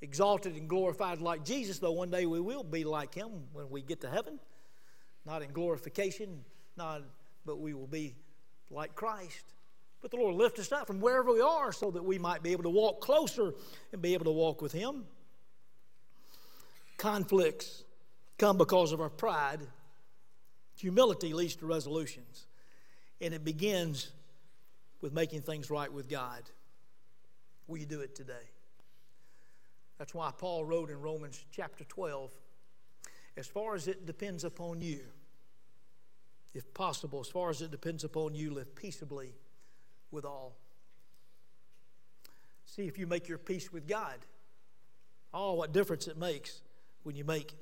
exalted 0.00 0.56
and 0.56 0.68
glorified 0.68 1.20
like 1.20 1.44
Jesus, 1.44 1.78
though 1.78 1.92
one 1.92 2.10
day 2.10 2.26
we 2.26 2.40
will 2.40 2.64
be 2.64 2.84
like 2.84 3.14
Him 3.14 3.30
when 3.52 3.70
we 3.70 3.82
get 3.82 4.00
to 4.00 4.10
heaven 4.10 4.38
not 5.24 5.42
in 5.42 5.52
glorification, 5.52 6.44
not, 6.76 7.02
but 7.46 7.60
we 7.60 7.74
will 7.74 7.86
be 7.86 8.14
like 8.70 8.94
Christ. 8.94 9.44
But 10.00 10.10
the 10.10 10.16
Lord 10.16 10.34
lift 10.34 10.58
us 10.58 10.72
up 10.72 10.86
from 10.86 11.00
wherever 11.00 11.32
we 11.32 11.40
are 11.40 11.72
so 11.72 11.90
that 11.92 12.04
we 12.04 12.18
might 12.18 12.42
be 12.42 12.52
able 12.52 12.64
to 12.64 12.70
walk 12.70 13.00
closer 13.00 13.54
and 13.92 14.02
be 14.02 14.14
able 14.14 14.24
to 14.24 14.32
walk 14.32 14.60
with 14.60 14.72
Him. 14.72 15.04
Conflicts 16.96 17.84
come 18.38 18.58
because 18.58 18.92
of 18.92 19.00
our 19.00 19.10
pride. 19.10 19.60
Humility 20.78 21.32
leads 21.32 21.54
to 21.56 21.66
resolutions. 21.66 22.46
And 23.20 23.32
it 23.32 23.44
begins 23.44 24.10
with 25.02 25.12
making 25.12 25.42
things 25.42 25.70
right 25.70 25.92
with 25.92 26.08
God. 26.08 26.42
Will 27.66 27.76
you 27.76 27.86
do 27.86 28.00
it 28.00 28.14
today? 28.14 28.48
That's 29.98 30.14
why 30.14 30.30
Paul 30.36 30.64
wrote 30.64 30.88
in 30.88 31.00
Romans 31.00 31.44
chapter 31.52 31.84
12 31.84 32.32
as 33.36 33.46
far 33.46 33.74
as 33.74 33.88
it 33.88 34.06
depends 34.06 34.44
upon 34.44 34.80
you, 34.80 35.00
if 36.54 36.72
possible, 36.74 37.20
as 37.20 37.28
far 37.28 37.50
as 37.50 37.62
it 37.62 37.70
depends 37.70 38.04
upon 38.04 38.34
you, 38.34 38.52
live 38.52 38.74
peaceably 38.74 39.34
with 40.10 40.24
all. 40.24 40.54
See 42.66 42.86
if 42.86 42.98
you 42.98 43.06
make 43.06 43.28
your 43.28 43.38
peace 43.38 43.72
with 43.72 43.88
God. 43.88 44.16
Oh, 45.32 45.54
what 45.54 45.72
difference 45.72 46.08
it 46.08 46.18
makes 46.18 46.60
when 47.04 47.16
you 47.16 47.24
make 47.24 47.54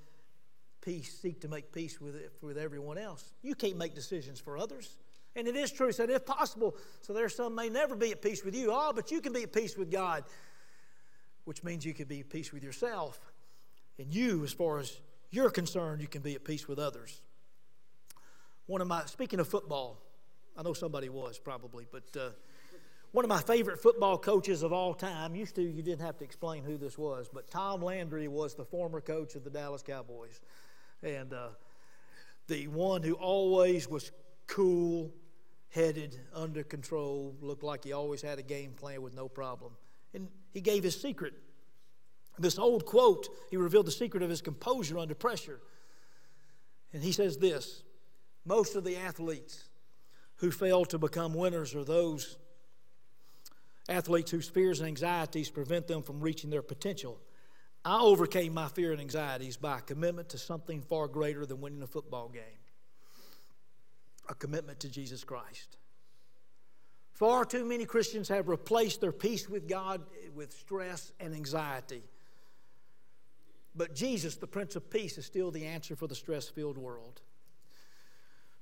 peace, 0.80 1.18
seek 1.20 1.40
to 1.42 1.48
make 1.48 1.72
peace 1.72 2.00
with, 2.00 2.16
with 2.40 2.58
everyone 2.58 2.98
else. 2.98 3.32
You 3.42 3.54
can't 3.54 3.76
make 3.76 3.94
decisions 3.94 4.40
for 4.40 4.58
others. 4.58 4.96
And 5.36 5.46
it 5.46 5.56
is 5.56 5.70
true. 5.70 5.92
Said, 5.92 6.10
if 6.10 6.26
possible, 6.26 6.76
so 7.00 7.12
there 7.12 7.28
some 7.28 7.54
may 7.54 7.68
never 7.68 7.94
be 7.94 8.10
at 8.10 8.20
peace 8.20 8.44
with 8.44 8.54
you. 8.54 8.70
Oh, 8.72 8.92
but 8.94 9.10
you 9.10 9.20
can 9.20 9.32
be 9.32 9.44
at 9.44 9.52
peace 9.52 9.76
with 9.76 9.90
God, 9.90 10.24
which 11.44 11.62
means 11.62 11.84
you 11.84 11.94
can 11.94 12.06
be 12.06 12.20
at 12.20 12.28
peace 12.28 12.52
with 12.52 12.64
yourself. 12.64 13.20
And 13.98 14.12
you, 14.12 14.42
as 14.44 14.52
far 14.52 14.78
as 14.78 15.00
you're 15.30 15.50
concerned, 15.50 16.00
you 16.00 16.08
can 16.08 16.22
be 16.22 16.34
at 16.34 16.44
peace 16.44 16.66
with 16.66 16.78
others. 16.78 17.20
One 18.66 18.80
of 18.80 18.88
my, 18.88 19.04
speaking 19.06 19.40
of 19.40 19.48
football, 19.48 19.98
I 20.56 20.62
know 20.62 20.72
somebody 20.72 21.08
was 21.08 21.38
probably, 21.38 21.86
but 21.90 22.04
uh, 22.20 22.30
one 23.12 23.24
of 23.24 23.28
my 23.28 23.40
favorite 23.40 23.80
football 23.80 24.18
coaches 24.18 24.62
of 24.62 24.72
all 24.72 24.94
time, 24.94 25.34
used 25.34 25.56
to, 25.56 25.62
you 25.62 25.82
didn't 25.82 26.02
have 26.02 26.16
to 26.18 26.24
explain 26.24 26.62
who 26.62 26.76
this 26.76 26.96
was, 26.96 27.28
but 27.32 27.50
Tom 27.50 27.82
Landry 27.82 28.28
was 28.28 28.54
the 28.54 28.64
former 28.64 29.00
coach 29.00 29.34
of 29.34 29.42
the 29.42 29.50
Dallas 29.50 29.82
Cowboys. 29.82 30.40
And 31.02 31.32
uh, 31.32 31.48
the 32.46 32.68
one 32.68 33.02
who 33.02 33.14
always 33.14 33.88
was 33.88 34.12
cool, 34.50 35.12
headed, 35.68 36.18
under 36.34 36.64
control, 36.64 37.34
looked 37.40 37.62
like 37.62 37.84
he 37.84 37.92
always 37.92 38.20
had 38.20 38.38
a 38.38 38.42
game 38.42 38.72
plan 38.72 39.00
with 39.00 39.14
no 39.14 39.28
problem. 39.28 39.72
And 40.12 40.28
he 40.52 40.60
gave 40.60 40.82
his 40.82 41.00
secret. 41.00 41.32
This 42.38 42.58
old 42.58 42.84
quote, 42.84 43.28
he 43.50 43.56
revealed 43.56 43.86
the 43.86 43.92
secret 43.92 44.22
of 44.22 44.28
his 44.28 44.42
composure 44.42 44.98
under 44.98 45.14
pressure. 45.14 45.60
And 46.92 47.02
he 47.02 47.12
says 47.12 47.38
this 47.38 47.84
most 48.44 48.74
of 48.74 48.84
the 48.84 48.96
athletes 48.96 49.68
who 50.36 50.50
fail 50.50 50.84
to 50.86 50.98
become 50.98 51.32
winners 51.32 51.74
are 51.74 51.84
those 51.84 52.36
athletes 53.88 54.30
whose 54.30 54.48
fears 54.48 54.80
and 54.80 54.88
anxieties 54.88 55.50
prevent 55.50 55.86
them 55.86 56.02
from 56.02 56.20
reaching 56.20 56.50
their 56.50 56.62
potential. 56.62 57.20
I 57.84 58.00
overcame 58.00 58.52
my 58.52 58.68
fear 58.68 58.92
and 58.92 59.00
anxieties 59.00 59.56
by 59.56 59.78
a 59.78 59.82
commitment 59.82 60.30
to 60.30 60.38
something 60.38 60.82
far 60.82 61.06
greater 61.06 61.46
than 61.46 61.60
winning 61.60 61.82
a 61.82 61.86
football 61.86 62.28
game 62.28 62.59
a 64.30 64.34
commitment 64.34 64.80
to 64.80 64.88
Jesus 64.88 65.24
Christ. 65.24 65.76
Far 67.12 67.44
too 67.44 67.66
many 67.66 67.84
Christians 67.84 68.28
have 68.28 68.48
replaced 68.48 69.02
their 69.02 69.12
peace 69.12 69.48
with 69.48 69.68
God 69.68 70.00
with 70.34 70.52
stress 70.54 71.12
and 71.20 71.34
anxiety. 71.34 72.02
But 73.74 73.94
Jesus, 73.94 74.36
the 74.36 74.46
Prince 74.46 74.76
of 74.76 74.88
Peace, 74.88 75.18
is 75.18 75.26
still 75.26 75.50
the 75.50 75.66
answer 75.66 75.96
for 75.96 76.06
the 76.06 76.14
stress 76.14 76.48
filled 76.48 76.78
world. 76.78 77.20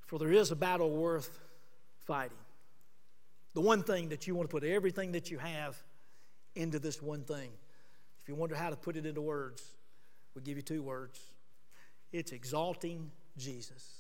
For 0.06 0.18
there 0.18 0.32
is 0.32 0.50
a 0.50 0.56
battle 0.56 0.90
worth 0.90 1.38
fighting. 2.00 2.38
The 3.54 3.60
one 3.60 3.82
thing 3.82 4.08
that 4.08 4.26
you 4.26 4.34
want 4.34 4.48
to 4.48 4.52
put 4.52 4.64
everything 4.64 5.12
that 5.12 5.30
you 5.30 5.38
have 5.38 5.76
into 6.54 6.78
this 6.78 7.00
one 7.00 7.22
thing. 7.22 7.50
If 8.20 8.28
you 8.28 8.34
wonder 8.34 8.56
how 8.56 8.70
to 8.70 8.76
put 8.76 8.96
it 8.96 9.06
into 9.06 9.20
words, 9.20 9.62
we 10.34 10.42
give 10.42 10.56
you 10.56 10.62
two 10.62 10.82
words 10.82 11.20
it's 12.10 12.32
exalting 12.32 13.10
Jesus. 13.36 13.97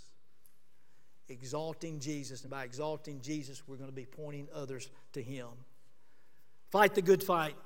Exalting 1.28 2.00
Jesus. 2.00 2.42
And 2.42 2.50
by 2.50 2.64
exalting 2.64 3.20
Jesus, 3.20 3.62
we're 3.66 3.76
going 3.76 3.90
to 3.90 3.94
be 3.94 4.06
pointing 4.06 4.48
others 4.54 4.90
to 5.12 5.22
Him. 5.22 5.48
Fight 6.70 6.94
the 6.94 7.02
good 7.02 7.22
fight, 7.22 7.56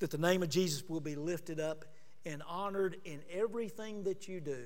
that 0.00 0.10
the 0.10 0.18
name 0.18 0.42
of 0.42 0.48
Jesus 0.48 0.82
will 0.88 1.00
be 1.00 1.16
lifted 1.16 1.60
up 1.60 1.84
and 2.24 2.42
honored 2.46 2.96
in 3.04 3.20
everything 3.32 4.04
that 4.04 4.28
you 4.28 4.40
do. 4.40 4.64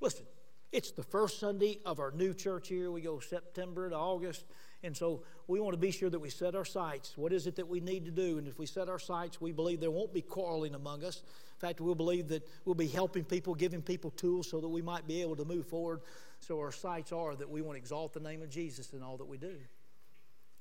Listen, 0.00 0.24
it's 0.72 0.90
the 0.90 1.02
first 1.02 1.40
Sunday 1.40 1.78
of 1.84 2.00
our 2.00 2.10
new 2.10 2.34
church 2.34 2.70
year. 2.70 2.90
We 2.90 3.00
go 3.00 3.20
September 3.20 3.88
to 3.88 3.96
August. 3.96 4.44
And 4.82 4.96
so 4.96 5.22
we 5.46 5.58
want 5.58 5.72
to 5.72 5.78
be 5.78 5.90
sure 5.90 6.10
that 6.10 6.18
we 6.18 6.30
set 6.30 6.54
our 6.54 6.64
sights. 6.64 7.16
What 7.16 7.32
is 7.32 7.46
it 7.46 7.56
that 7.56 7.66
we 7.66 7.80
need 7.80 8.04
to 8.04 8.10
do? 8.10 8.38
And 8.38 8.46
if 8.46 8.58
we 8.58 8.66
set 8.66 8.88
our 8.88 8.98
sights, 8.98 9.40
we 9.40 9.52
believe 9.52 9.80
there 9.80 9.90
won't 9.90 10.12
be 10.12 10.22
quarreling 10.22 10.74
among 10.74 11.02
us. 11.02 11.22
In 11.54 11.60
fact, 11.60 11.80
we'll 11.80 11.94
believe 11.94 12.28
that 12.28 12.46
we'll 12.64 12.74
be 12.74 12.88
helping 12.88 13.24
people, 13.24 13.54
giving 13.54 13.80
people 13.80 14.10
tools 14.10 14.50
so 14.50 14.60
that 14.60 14.68
we 14.68 14.82
might 14.82 15.06
be 15.06 15.22
able 15.22 15.36
to 15.36 15.44
move 15.44 15.66
forward. 15.66 16.02
So 16.40 16.58
our 16.58 16.72
sights 16.72 17.12
are 17.12 17.34
that 17.34 17.48
we 17.48 17.62
want 17.62 17.76
to 17.76 17.78
exalt 17.78 18.12
the 18.12 18.20
name 18.20 18.42
of 18.42 18.50
Jesus 18.50 18.92
in 18.92 19.02
all 19.02 19.16
that 19.16 19.24
we 19.24 19.38
do. 19.38 19.56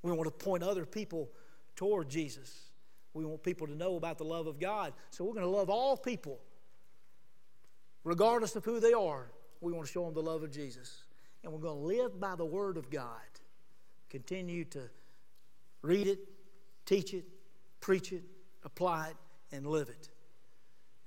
We 0.02 0.12
want 0.12 0.26
to 0.26 0.46
point 0.46 0.64
other 0.64 0.86
people 0.86 1.30
toward 1.76 2.10
Jesus. 2.10 2.70
We 3.14 3.26
want 3.26 3.44
people 3.44 3.68
to 3.68 3.76
know 3.76 3.96
about 3.96 4.18
the 4.18 4.24
love 4.24 4.48
of 4.48 4.60
God. 4.60 4.94
So 5.10 5.24
we're 5.24 5.34
going 5.34 5.46
to 5.46 5.50
love 5.50 5.70
all 5.70 5.98
people, 5.98 6.40
regardless 8.04 8.56
of 8.56 8.66
who 8.66 8.80
they 8.80 8.94
are. 8.94 9.32
We 9.62 9.72
want 9.72 9.88
to 9.88 9.92
show 9.92 10.06
them 10.06 10.14
the 10.14 10.22
love 10.22 10.44
of 10.44 10.52
Jesus. 10.52 11.04
And 11.44 11.54
we're 11.54 11.60
going 11.60 11.80
to 11.80 11.86
live 11.86 12.20
by 12.20 12.36
the 12.36 12.46
Word 12.46 12.78
of 12.78 12.90
God. 12.90 13.08
Continue 14.10 14.66
to 14.66 14.90
read 15.82 16.08
it, 16.08 16.20
teach 16.86 17.14
it, 17.14 17.26
preach 17.80 18.12
it, 18.12 18.24
apply 18.64 19.10
it, 19.10 19.16
and 19.56 19.66
live 19.66 19.90
it 19.90 20.10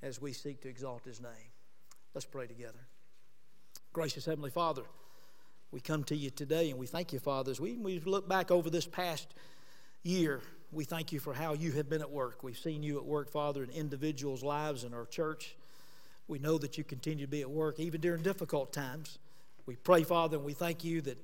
as 0.03 0.21
we 0.21 0.33
seek 0.33 0.61
to 0.63 0.69
exalt 0.69 1.05
His 1.05 1.21
name. 1.21 1.53
Let's 2.15 2.27
pray 2.27 2.47
together. 2.47 2.88
Gracious 3.99 4.27
Heavenly 4.27 4.51
Father, 4.51 4.83
we 5.73 5.81
come 5.81 6.05
to 6.05 6.15
you 6.15 6.31
today 6.31 6.71
and 6.71 6.79
we 6.79 6.87
thank 6.87 7.13
you, 7.13 7.19
Father, 7.19 7.51
as 7.51 7.61
we, 7.61 7.77
we 7.77 7.99
look 7.99 8.29
back 8.29 8.53
over 8.53 8.71
this 8.71 8.87
past 8.87 9.27
year. 10.05 10.41
We 10.71 10.85
thank 10.85 11.11
you 11.11 11.19
for 11.19 11.35
how 11.35 11.55
you 11.55 11.73
have 11.73 11.91
been 11.91 12.01
at 12.01 12.09
work. 12.09 12.45
We've 12.45 12.57
seen 12.57 12.85
you 12.85 12.99
at 12.99 13.05
work, 13.05 13.29
Father, 13.29 13.65
in 13.65 13.71
individuals' 13.71 14.45
lives 14.45 14.85
in 14.85 14.95
our 14.95 15.05
church. 15.05 15.57
We 16.29 16.39
know 16.39 16.59
that 16.59 16.79
you 16.79 16.85
continue 16.85 17.27
to 17.27 17.31
be 17.31 17.41
at 17.41 17.51
work 17.51 17.81
even 17.81 18.01
during 18.01 18.23
difficult 18.23 18.73
times. 18.73 19.19
We 19.67 19.75
pray, 19.75 20.05
Father, 20.05 20.37
and 20.37 20.47
we 20.47 20.53
thank 20.53 20.85
you 20.85 21.01
that 21.01 21.19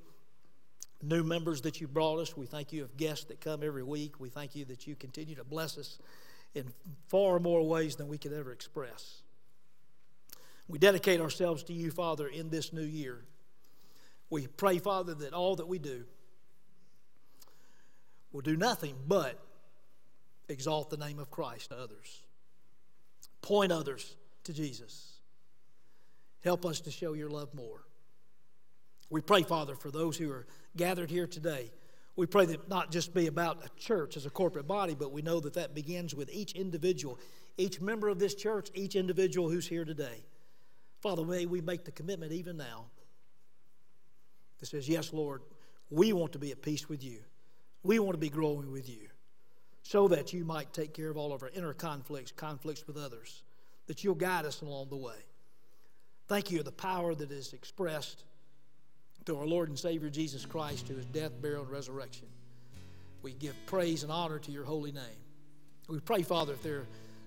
new 1.01 1.23
members 1.23 1.61
that 1.61 1.79
you 1.79 1.87
brought 1.87 2.19
us. 2.19 2.35
We 2.35 2.45
thank 2.45 2.73
you 2.73 2.83
of 2.83 2.97
guests 2.97 3.23
that 3.27 3.39
come 3.39 3.63
every 3.63 3.83
week. 3.83 4.19
We 4.19 4.27
thank 4.27 4.53
you 4.53 4.65
that 4.65 4.85
you 4.85 4.95
continue 4.95 5.35
to 5.35 5.45
bless 5.45 5.77
us 5.77 5.97
in 6.53 6.73
far 7.07 7.39
more 7.39 7.65
ways 7.65 7.95
than 7.95 8.09
we 8.09 8.17
could 8.17 8.33
ever 8.33 8.51
express. 8.51 9.21
We 10.67 10.79
dedicate 10.79 11.21
ourselves 11.21 11.63
to 11.63 11.73
you, 11.73 11.91
Father, 11.91 12.27
in 12.27 12.49
this 12.49 12.73
new 12.73 12.83
year. 12.83 13.23
We 14.29 14.47
pray, 14.47 14.79
Father, 14.79 15.13
that 15.15 15.33
all 15.33 15.55
that 15.57 15.67
we 15.67 15.77
do 15.77 16.05
will 18.31 18.41
do 18.41 18.57
nothing 18.57 18.95
but 19.07 19.39
exalt 20.49 20.89
the 20.89 20.97
name 20.97 21.19
of 21.19 21.29
Christ 21.29 21.69
to 21.69 21.77
others, 21.77 22.23
point 23.41 23.71
others 23.71 24.15
to 24.43 24.53
Jesus. 24.53 25.13
Help 26.43 26.65
us 26.65 26.81
to 26.81 26.91
show 26.91 27.13
your 27.13 27.29
love 27.29 27.53
more. 27.53 27.83
We 29.09 29.21
pray, 29.21 29.43
Father, 29.43 29.75
for 29.75 29.91
those 29.91 30.17
who 30.17 30.31
are 30.31 30.47
gathered 30.75 31.09
here 31.09 31.27
today. 31.27 31.71
We 32.15 32.25
pray 32.25 32.45
that 32.45 32.69
not 32.69 32.91
just 32.91 33.13
be 33.13 33.27
about 33.27 33.65
a 33.65 33.69
church 33.79 34.15
as 34.15 34.25
a 34.25 34.29
corporate 34.29 34.67
body, 34.67 34.95
but 34.95 35.11
we 35.11 35.21
know 35.21 35.39
that 35.41 35.53
that 35.55 35.75
begins 35.75 36.15
with 36.15 36.29
each 36.31 36.53
individual, 36.53 37.19
each 37.57 37.81
member 37.81 38.07
of 38.07 38.19
this 38.19 38.35
church, 38.35 38.69
each 38.73 38.95
individual 38.95 39.49
who's 39.49 39.67
here 39.67 39.85
today. 39.85 40.23
Father, 41.05 41.23
may 41.23 41.45
we 41.45 41.61
make 41.61 41.85
the 41.85 41.91
commitment 41.91 42.31
even 42.31 42.57
now 42.57 42.85
that 44.59 44.65
says, 44.65 44.89
Yes, 44.89 45.13
Lord, 45.13 45.43
we 45.91 46.13
want 46.13 46.31
to 46.31 46.39
be 46.39 46.49
at 46.49 46.63
peace 46.63 46.89
with 46.89 47.03
you. 47.03 47.19
We 47.83 47.99
want 47.99 48.15
to 48.15 48.19
be 48.19 48.29
growing 48.29 48.71
with 48.71 48.89
you 48.89 49.09
so 49.83 50.07
that 50.07 50.33
you 50.33 50.43
might 50.43 50.73
take 50.73 50.95
care 50.95 51.11
of 51.11 51.15
all 51.15 51.31
of 51.31 51.43
our 51.43 51.49
inner 51.49 51.73
conflicts, 51.73 52.31
conflicts 52.31 52.87
with 52.87 52.97
others, 52.97 53.43
that 53.85 54.03
you'll 54.03 54.15
guide 54.15 54.45
us 54.45 54.63
along 54.63 54.89
the 54.89 54.95
way. 54.95 55.13
Thank 56.27 56.49
you 56.49 56.57
for 56.57 56.63
the 56.63 56.71
power 56.71 57.13
that 57.13 57.29
is 57.29 57.53
expressed 57.53 58.23
through 59.27 59.37
our 59.37 59.45
Lord 59.45 59.69
and 59.69 59.77
Savior 59.77 60.09
Jesus 60.09 60.43
Christ, 60.43 60.87
to 60.87 60.95
his 60.95 61.05
death, 61.05 61.39
burial, 61.39 61.61
and 61.61 61.71
resurrection. 61.71 62.29
We 63.21 63.33
give 63.33 63.53
praise 63.67 64.01
and 64.01 64.11
honor 64.11 64.39
to 64.39 64.51
your 64.51 64.65
holy 64.65 64.91
name. 64.91 65.21
We 65.87 65.99
pray, 65.99 66.23
Father, 66.23 66.53
if 66.53 66.63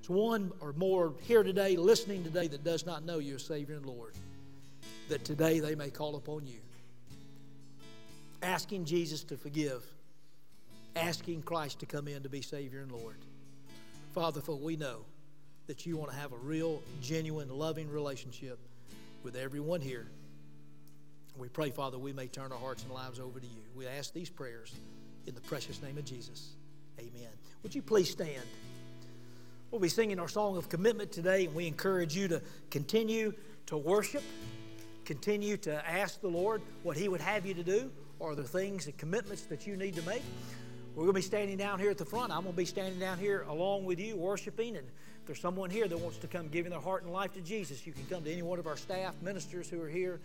there's 0.08 0.18
one 0.18 0.52
or 0.60 0.72
more 0.74 1.14
here 1.22 1.42
today, 1.42 1.76
listening 1.76 2.24
today, 2.24 2.48
that 2.48 2.64
does 2.64 2.86
not 2.86 3.04
know 3.04 3.18
you 3.18 3.36
as 3.36 3.44
Savior 3.44 3.76
and 3.76 3.86
Lord, 3.86 4.14
that 5.08 5.24
today 5.24 5.60
they 5.60 5.74
may 5.74 5.90
call 5.90 6.16
upon 6.16 6.46
you. 6.46 6.60
Asking 8.42 8.84
Jesus 8.84 9.24
to 9.24 9.36
forgive, 9.36 9.84
asking 10.96 11.42
Christ 11.42 11.80
to 11.80 11.86
come 11.86 12.08
in 12.08 12.22
to 12.22 12.28
be 12.28 12.42
Savior 12.42 12.80
and 12.80 12.92
Lord. 12.92 13.16
Father, 14.14 14.40
for 14.40 14.56
we 14.56 14.76
know 14.76 15.00
that 15.66 15.84
you 15.84 15.96
want 15.96 16.10
to 16.10 16.16
have 16.16 16.32
a 16.32 16.36
real, 16.36 16.82
genuine, 17.02 17.48
loving 17.50 17.90
relationship 17.90 18.58
with 19.22 19.36
everyone 19.36 19.80
here. 19.80 20.06
We 21.36 21.48
pray, 21.48 21.70
Father, 21.70 21.98
we 21.98 22.12
may 22.12 22.26
turn 22.26 22.52
our 22.52 22.58
hearts 22.58 22.82
and 22.82 22.92
lives 22.92 23.20
over 23.20 23.38
to 23.38 23.46
you. 23.46 23.62
We 23.76 23.86
ask 23.86 24.12
these 24.12 24.30
prayers 24.30 24.74
in 25.26 25.34
the 25.34 25.40
precious 25.42 25.82
name 25.82 25.98
of 25.98 26.04
Jesus. 26.04 26.54
Amen. 26.98 27.28
Would 27.62 27.74
you 27.74 27.82
please 27.82 28.10
stand? 28.10 28.42
We'll 29.70 29.82
be 29.82 29.90
singing 29.90 30.18
our 30.18 30.28
song 30.28 30.56
of 30.56 30.70
commitment 30.70 31.12
today, 31.12 31.44
and 31.44 31.54
we 31.54 31.66
encourage 31.66 32.16
you 32.16 32.26
to 32.28 32.40
continue 32.70 33.34
to 33.66 33.76
worship, 33.76 34.22
continue 35.04 35.58
to 35.58 35.86
ask 35.86 36.22
the 36.22 36.28
Lord 36.28 36.62
what 36.84 36.96
He 36.96 37.06
would 37.06 37.20
have 37.20 37.44
you 37.44 37.52
to 37.52 37.62
do, 37.62 37.90
or 38.18 38.34
the 38.34 38.44
things 38.44 38.86
and 38.86 38.96
commitments 38.96 39.42
that 39.42 39.66
you 39.66 39.76
need 39.76 39.94
to 39.96 40.02
make. 40.06 40.22
We're 40.94 41.02
going 41.02 41.08
to 41.08 41.18
be 41.18 41.20
standing 41.20 41.58
down 41.58 41.78
here 41.78 41.90
at 41.90 41.98
the 41.98 42.06
front. 42.06 42.32
I'm 42.32 42.44
going 42.44 42.54
to 42.54 42.56
be 42.56 42.64
standing 42.64 42.98
down 42.98 43.18
here 43.18 43.44
along 43.46 43.84
with 43.84 44.00
you, 44.00 44.16
worshiping. 44.16 44.74
And 44.74 44.86
if 44.86 45.26
there's 45.26 45.40
someone 45.40 45.68
here 45.68 45.86
that 45.86 45.98
wants 45.98 46.16
to 46.18 46.26
come 46.26 46.48
giving 46.48 46.70
their 46.70 46.80
heart 46.80 47.02
and 47.02 47.12
life 47.12 47.34
to 47.34 47.42
Jesus, 47.42 47.86
you 47.86 47.92
can 47.92 48.06
come 48.06 48.24
to 48.24 48.32
any 48.32 48.40
one 48.40 48.58
of 48.58 48.66
our 48.66 48.76
staff 48.78 49.12
ministers 49.20 49.68
who 49.68 49.82
are 49.82 49.88
here 49.88 50.18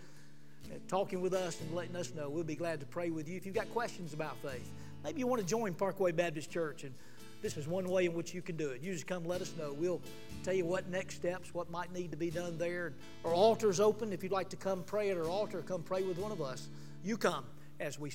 uh, 0.72 0.76
talking 0.88 1.20
with 1.20 1.34
us 1.34 1.60
and 1.60 1.74
letting 1.74 1.96
us 1.96 2.14
know. 2.14 2.30
We'll 2.30 2.44
be 2.44 2.56
glad 2.56 2.80
to 2.80 2.86
pray 2.86 3.10
with 3.10 3.28
you. 3.28 3.36
If 3.36 3.44
you've 3.44 3.54
got 3.54 3.70
questions 3.74 4.14
about 4.14 4.38
faith, 4.38 4.72
maybe 5.04 5.18
you 5.18 5.26
want 5.26 5.42
to 5.42 5.46
join 5.46 5.74
Parkway 5.74 6.12
Baptist 6.12 6.50
Church, 6.50 6.82
and 6.84 6.94
this 7.44 7.58
is 7.58 7.68
one 7.68 7.86
way 7.90 8.06
in 8.06 8.14
which 8.14 8.32
you 8.32 8.40
can 8.40 8.56
do 8.56 8.70
it. 8.70 8.80
You 8.80 8.94
just 8.94 9.06
come 9.06 9.22
let 9.26 9.42
us 9.42 9.52
know. 9.58 9.74
We'll 9.74 10.00
tell 10.42 10.54
you 10.54 10.64
what 10.64 10.88
next 10.88 11.16
steps, 11.16 11.52
what 11.52 11.70
might 11.70 11.92
need 11.92 12.10
to 12.10 12.16
be 12.16 12.30
done 12.30 12.56
there. 12.56 12.94
Our 13.22 13.34
altar's 13.34 13.80
open. 13.80 14.14
If 14.14 14.22
you'd 14.22 14.32
like 14.32 14.48
to 14.48 14.56
come 14.56 14.82
pray 14.82 15.10
at 15.10 15.18
our 15.18 15.26
altar, 15.26 15.60
come 15.60 15.82
pray 15.82 16.02
with 16.04 16.16
one 16.16 16.32
of 16.32 16.40
us. 16.40 16.68
You 17.04 17.18
come 17.18 17.44
as 17.80 17.98
we 17.98 18.08